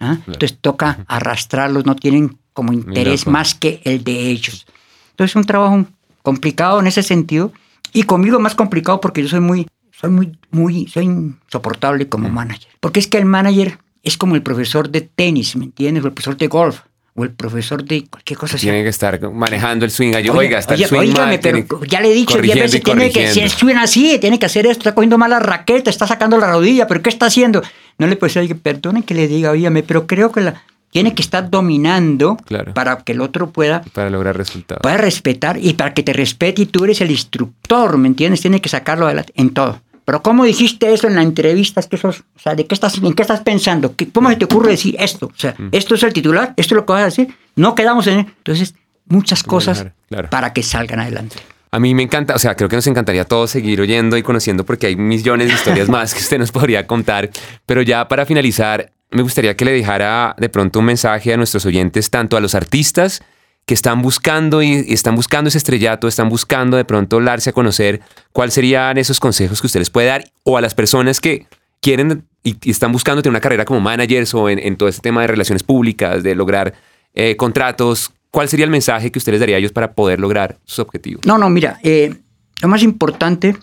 [0.00, 0.18] ¿ah?
[0.26, 3.32] entonces toca arrastrarlos, no tienen como interés loco.
[3.32, 4.66] más que el de ellos.
[5.10, 5.84] Entonces es un trabajo
[6.22, 7.52] complicado en ese sentido
[7.92, 12.68] y conmigo más complicado porque yo soy muy, soy muy, muy, soy insoportable como manager.
[12.80, 16.02] Porque es que el manager es como el profesor de tenis, ¿me entiendes?
[16.02, 16.80] O el profesor de golf
[17.16, 18.56] o el profesor de cualquier cosa.
[18.56, 18.66] así.
[18.66, 20.12] Tiene que estar manejando el swing.
[20.18, 22.80] Yo, oiga, está oye, el swing mal, pero ya le he dicho diez corrigiendo veces,
[22.80, 23.56] y tiene que, si corrigiendo.
[23.56, 27.02] suena así, tiene que hacer esto, está cogiendo mala raqueta, está sacando la rodilla, pero
[27.02, 27.62] ¿qué está haciendo?
[27.98, 30.64] No le puedo decir, perdone que le diga, óigame, pero creo que la
[30.94, 32.72] tiene que estar dominando Claro.
[32.72, 34.80] para que el otro pueda para lograr resultados.
[34.80, 38.40] pueda respetar y para que te respete y tú eres el instructor, ¿me entiendes?
[38.42, 39.80] Tiene que sacarlo adelante en todo.
[40.04, 41.80] Pero ¿cómo dijiste eso en la entrevista?
[41.80, 43.96] Es que eso es- o sea, ¿de qué estás, ¿en qué estás pensando?
[43.96, 45.26] ¿Qué- ¿Cómo se te ocurre decir esto?
[45.26, 46.54] O sea, ¿esto es el titular?
[46.56, 47.34] ¿Esto es lo que vas a decir?
[47.56, 48.20] No quedamos en...
[48.20, 48.76] Entonces,
[49.06, 50.30] muchas cosas claro.
[50.30, 51.36] para que salgan adelante.
[51.72, 54.22] A mí me encanta, o sea, creo que nos encantaría a todos seguir oyendo y
[54.22, 57.30] conociendo porque hay millones de historias más que usted nos podría contar.
[57.66, 61.64] Pero ya para finalizar, me gustaría que le dejara de pronto un mensaje a nuestros
[61.66, 63.22] oyentes, tanto a los artistas
[63.64, 68.00] que están buscando y están buscando ese estrellato, están buscando de pronto darse a conocer,
[68.32, 71.46] cuáles serían esos consejos que usted les puede dar, o a las personas que
[71.80, 75.22] quieren y, están buscando tener una carrera como managers o en, en todo este tema
[75.22, 76.74] de relaciones públicas, de lograr
[77.14, 78.12] eh, contratos.
[78.30, 81.24] ¿Cuál sería el mensaje que usted les daría a ellos para poder lograr sus objetivos?
[81.24, 82.16] No, no, mira, eh,
[82.60, 83.56] lo más importante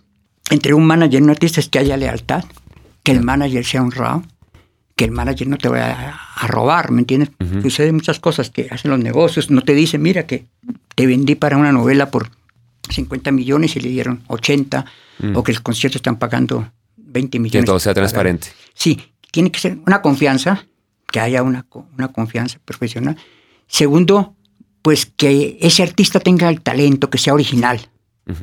[0.49, 2.45] entre un manager y un artista es que haya lealtad,
[3.04, 4.24] que el manager sea honrado,
[5.02, 7.32] que el manager no te vaya a, robar, ¿me entiendes?
[7.64, 10.45] Suceden muchas cosas que hacen los negocios, no te dicen, mira que
[10.93, 12.30] te vendí para una novela por
[12.88, 14.86] 50 millones y le dieron 80,
[15.34, 17.64] o que el concierto están pagando 20 millones.
[17.64, 18.49] Que todo sea transparente.
[18.76, 20.68] Sí, tiene que ser una confianza,
[21.12, 21.66] que haya una,
[21.97, 23.18] una confianza profesional.
[23.66, 24.36] Segundo,
[24.84, 27.89] pues que ese artista tenga el talento, que sea original,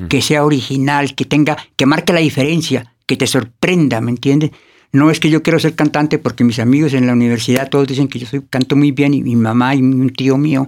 [0.09, 4.51] que sea original, que tenga, que marque la diferencia, que te sorprenda, ¿me entiendes?
[4.91, 8.07] No es que yo quiero ser cantante porque mis amigos en la universidad todos dicen
[8.07, 10.67] que yo soy, canto muy bien y mi mamá y un tío mío,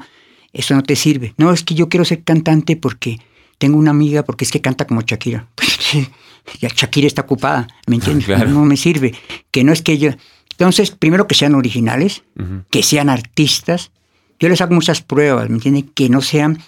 [0.53, 1.33] eso no te sirve.
[1.37, 3.17] No, es que yo quiero ser cantante porque
[3.57, 5.47] tengo una amiga porque es que canta como Shakira.
[6.59, 8.25] ya Shakira está ocupada, ¿me entiendes?
[8.31, 8.49] Claro.
[8.49, 9.13] No me sirve.
[9.51, 10.11] Que no es que yo...
[10.51, 12.23] Entonces, primero que sean originales,
[12.69, 13.89] que sean artistas.
[14.39, 15.89] Yo les hago muchas pruebas, ¿me entienden?
[15.95, 16.59] Que no sean,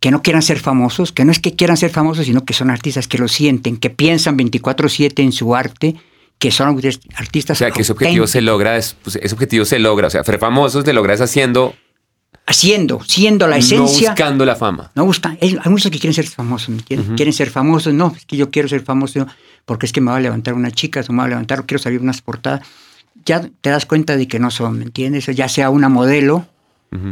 [0.00, 2.68] que no quieran ser famosos, que no es que quieran ser famosos, sino que son
[2.68, 5.96] artistas que lo sienten, que piensan 24/7 en su arte,
[6.38, 6.80] que son
[7.14, 7.56] artistas.
[7.56, 10.22] O sea, que ese objetivo se logra, es, pues, ese objetivo se logra, o sea,
[10.24, 11.74] ser famosos te logras haciendo
[12.48, 14.08] haciendo, siendo la esencia.
[14.08, 14.90] No buscando la fama.
[14.94, 15.38] No buscan.
[15.40, 17.10] Hay muchos que quieren ser famosos, ¿me entiendes?
[17.14, 17.92] Quieren ser famosos.
[17.92, 19.26] No, es que yo quiero ser famoso
[19.66, 21.66] porque es que me va a levantar una chica, o me va a levantar, o
[21.66, 22.66] quiero salir unas portadas.
[23.26, 25.26] Ya te das cuenta de que no son, ¿me entiendes?
[25.26, 26.46] Ya sea una modelo,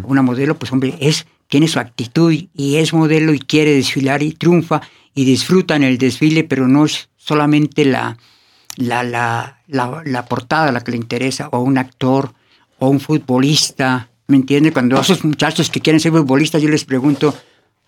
[0.05, 4.33] una modelo, pues hombre, es, tiene su actitud y es modelo y quiere desfilar y
[4.33, 4.81] triunfa
[5.15, 8.17] y disfruta en el desfile, pero no es solamente la,
[8.77, 12.33] la, la, la, la portada la que le interesa, o un actor,
[12.79, 14.73] o un futbolista, ¿Me entiendes?
[14.73, 17.35] Cuando a esos muchachos que quieren ser futbolistas, yo les pregunto,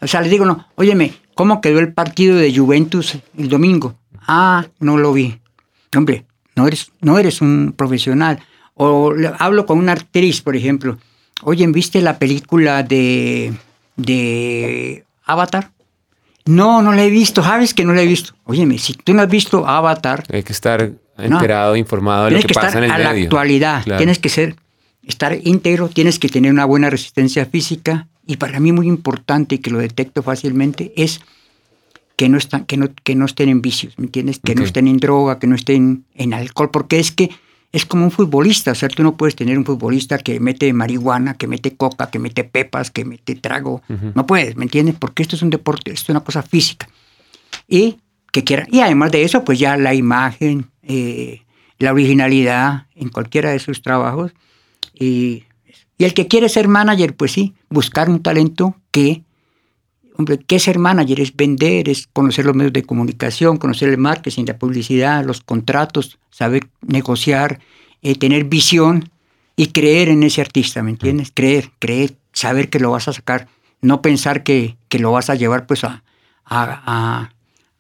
[0.01, 3.97] o sea, les digo, no, óyeme, ¿cómo quedó el partido de Juventus el domingo?
[4.20, 5.41] Ah, no lo vi.
[5.97, 8.41] Hombre, no eres, no eres un profesional.
[8.74, 10.99] O hablo con una actriz, por ejemplo.
[11.43, 13.53] Oye, ¿viste la película de,
[13.97, 15.72] de Avatar?
[16.49, 17.42] No, no la he visto.
[17.42, 18.32] ¿Sabes que no la he visto?
[18.44, 20.24] Óyeme, si tú no has visto Avatar...
[20.32, 23.84] Hay que estar enterado, informado de lo que, pasa en el a la actualidad.
[23.99, 24.57] Tienes que ser
[25.07, 29.59] estar íntegro, tienes que tener una buena resistencia física y para mí muy importante y
[29.59, 31.20] que lo detecto fácilmente es
[32.16, 34.40] que no, están, que no, que no estén en vicios, ¿me entiendes?
[34.42, 37.30] Que no estén en droga, que no estén en alcohol, porque es que
[37.70, 41.34] es como un futbolista, o sea, tú no puedes tener un futbolista que mete marihuana,
[41.34, 44.96] que mete coca, que mete pepas, que mete trago, no puedes, ¿me entiendes?
[44.98, 46.88] Porque esto es un deporte, esto es una cosa física.
[47.66, 47.98] Y
[48.32, 51.42] que quiera, y además de eso, pues ya la imagen, eh,
[51.78, 54.32] la originalidad en cualquiera de sus trabajos,
[54.94, 55.44] y,
[55.98, 59.24] el que quiere ser manager, pues sí, buscar un talento que,
[60.18, 61.20] hombre, ¿qué es ser manager?
[61.20, 66.18] Es vender, es conocer los medios de comunicación, conocer el marketing, la publicidad, los contratos,
[66.30, 67.60] saber negociar,
[68.02, 69.10] eh, tener visión
[69.56, 71.30] y creer en ese artista, ¿me entiendes?
[71.32, 73.48] Creer, creer, saber que lo vas a sacar,
[73.80, 76.02] no pensar que, que lo vas a llevar pues a,
[76.44, 77.30] a,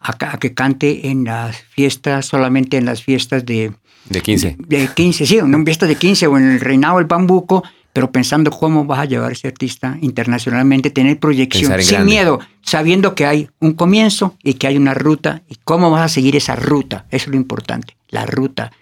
[0.00, 3.72] a, que cante en las fiestas, solamente en las fiestas de,
[4.08, 4.56] de 15.
[4.58, 8.12] De 15, sí, en un fiesta de 15 o en el reinado del bambuco, pero
[8.12, 13.26] pensando cómo vas a llevar a ese artista internacionalmente, tener proyección sin miedo, sabiendo que
[13.26, 17.06] hay un comienzo y que hay una ruta y cómo vas a seguir esa ruta.
[17.10, 18.72] Eso es lo importante, la ruta.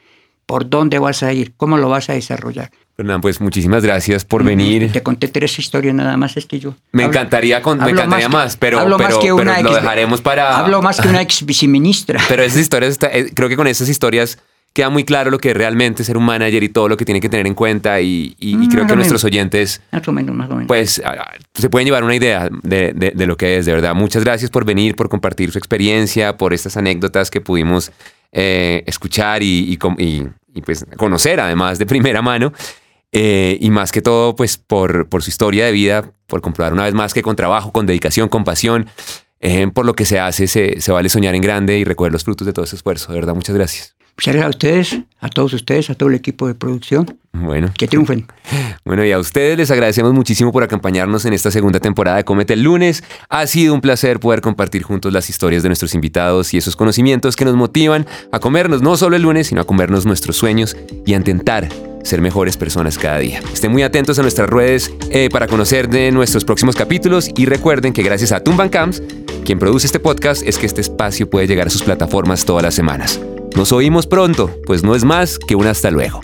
[0.44, 1.54] ¿Por dónde vas a ir?
[1.57, 2.70] ¿Cómo lo vas a desarrollar?
[2.96, 4.90] Fernán, pues muchísimas gracias por venir.
[4.90, 6.74] Te conté tres historias nada más, es que yo.
[6.92, 9.20] Me encantaría, con, me encantaría más, pero, pero,
[9.62, 10.59] lo dejaremos para.
[10.59, 12.22] Hablo más que una ex viceministra.
[12.26, 14.38] pero esas historias, eh, creo que con esas historias
[14.77, 17.18] queda muy claro lo que es realmente ser un manager y todo lo que tiene
[17.18, 19.81] que tener en cuenta y, mm, creo que nuestros oyentes
[20.66, 21.01] pues
[21.55, 23.95] se pueden llevar una idea de, lo que es, de verdad.
[23.95, 27.91] Muchas gracias por venir, por compartir su experiencia, por estas anécdotas que pudimos
[28.33, 29.79] eh, escuchar y,
[30.62, 32.53] pues conocer además de primera mano.
[33.12, 36.85] Eh, y más que todo, pues por, por su historia de vida, por comprobar una
[36.85, 38.89] vez más que con trabajo, con dedicación, con pasión,
[39.41, 42.24] eh, por lo que se hace, se, se vale soñar en grande y recoger los
[42.24, 43.12] frutos de todo ese esfuerzo.
[43.12, 43.95] De verdad, muchas gracias.
[44.19, 47.19] Muchas gracias a ustedes, a todos ustedes, a todo el equipo de producción.
[47.33, 47.71] Bueno.
[47.77, 48.27] Que triunfen.
[48.87, 52.53] Bueno, y a ustedes les agradecemos muchísimo por acompañarnos en esta segunda temporada de Comete
[52.53, 53.03] el lunes.
[53.29, 57.35] Ha sido un placer poder compartir juntos las historias de nuestros invitados y esos conocimientos
[57.35, 61.14] que nos motivan a comernos no solo el lunes, sino a comernos nuestros sueños y
[61.14, 61.69] a intentar
[62.05, 63.41] ser mejores personas cada día.
[63.53, 67.93] Estén muy atentos a nuestras redes eh, para conocer de nuestros próximos capítulos y recuerden
[67.93, 69.03] que gracias a Tumban Camps,
[69.45, 72.75] quien produce este podcast, es que este espacio puede llegar a sus plataformas todas las
[72.75, 73.21] semanas.
[73.57, 76.20] Nos oímos pronto, pues no es más que un hasta luego.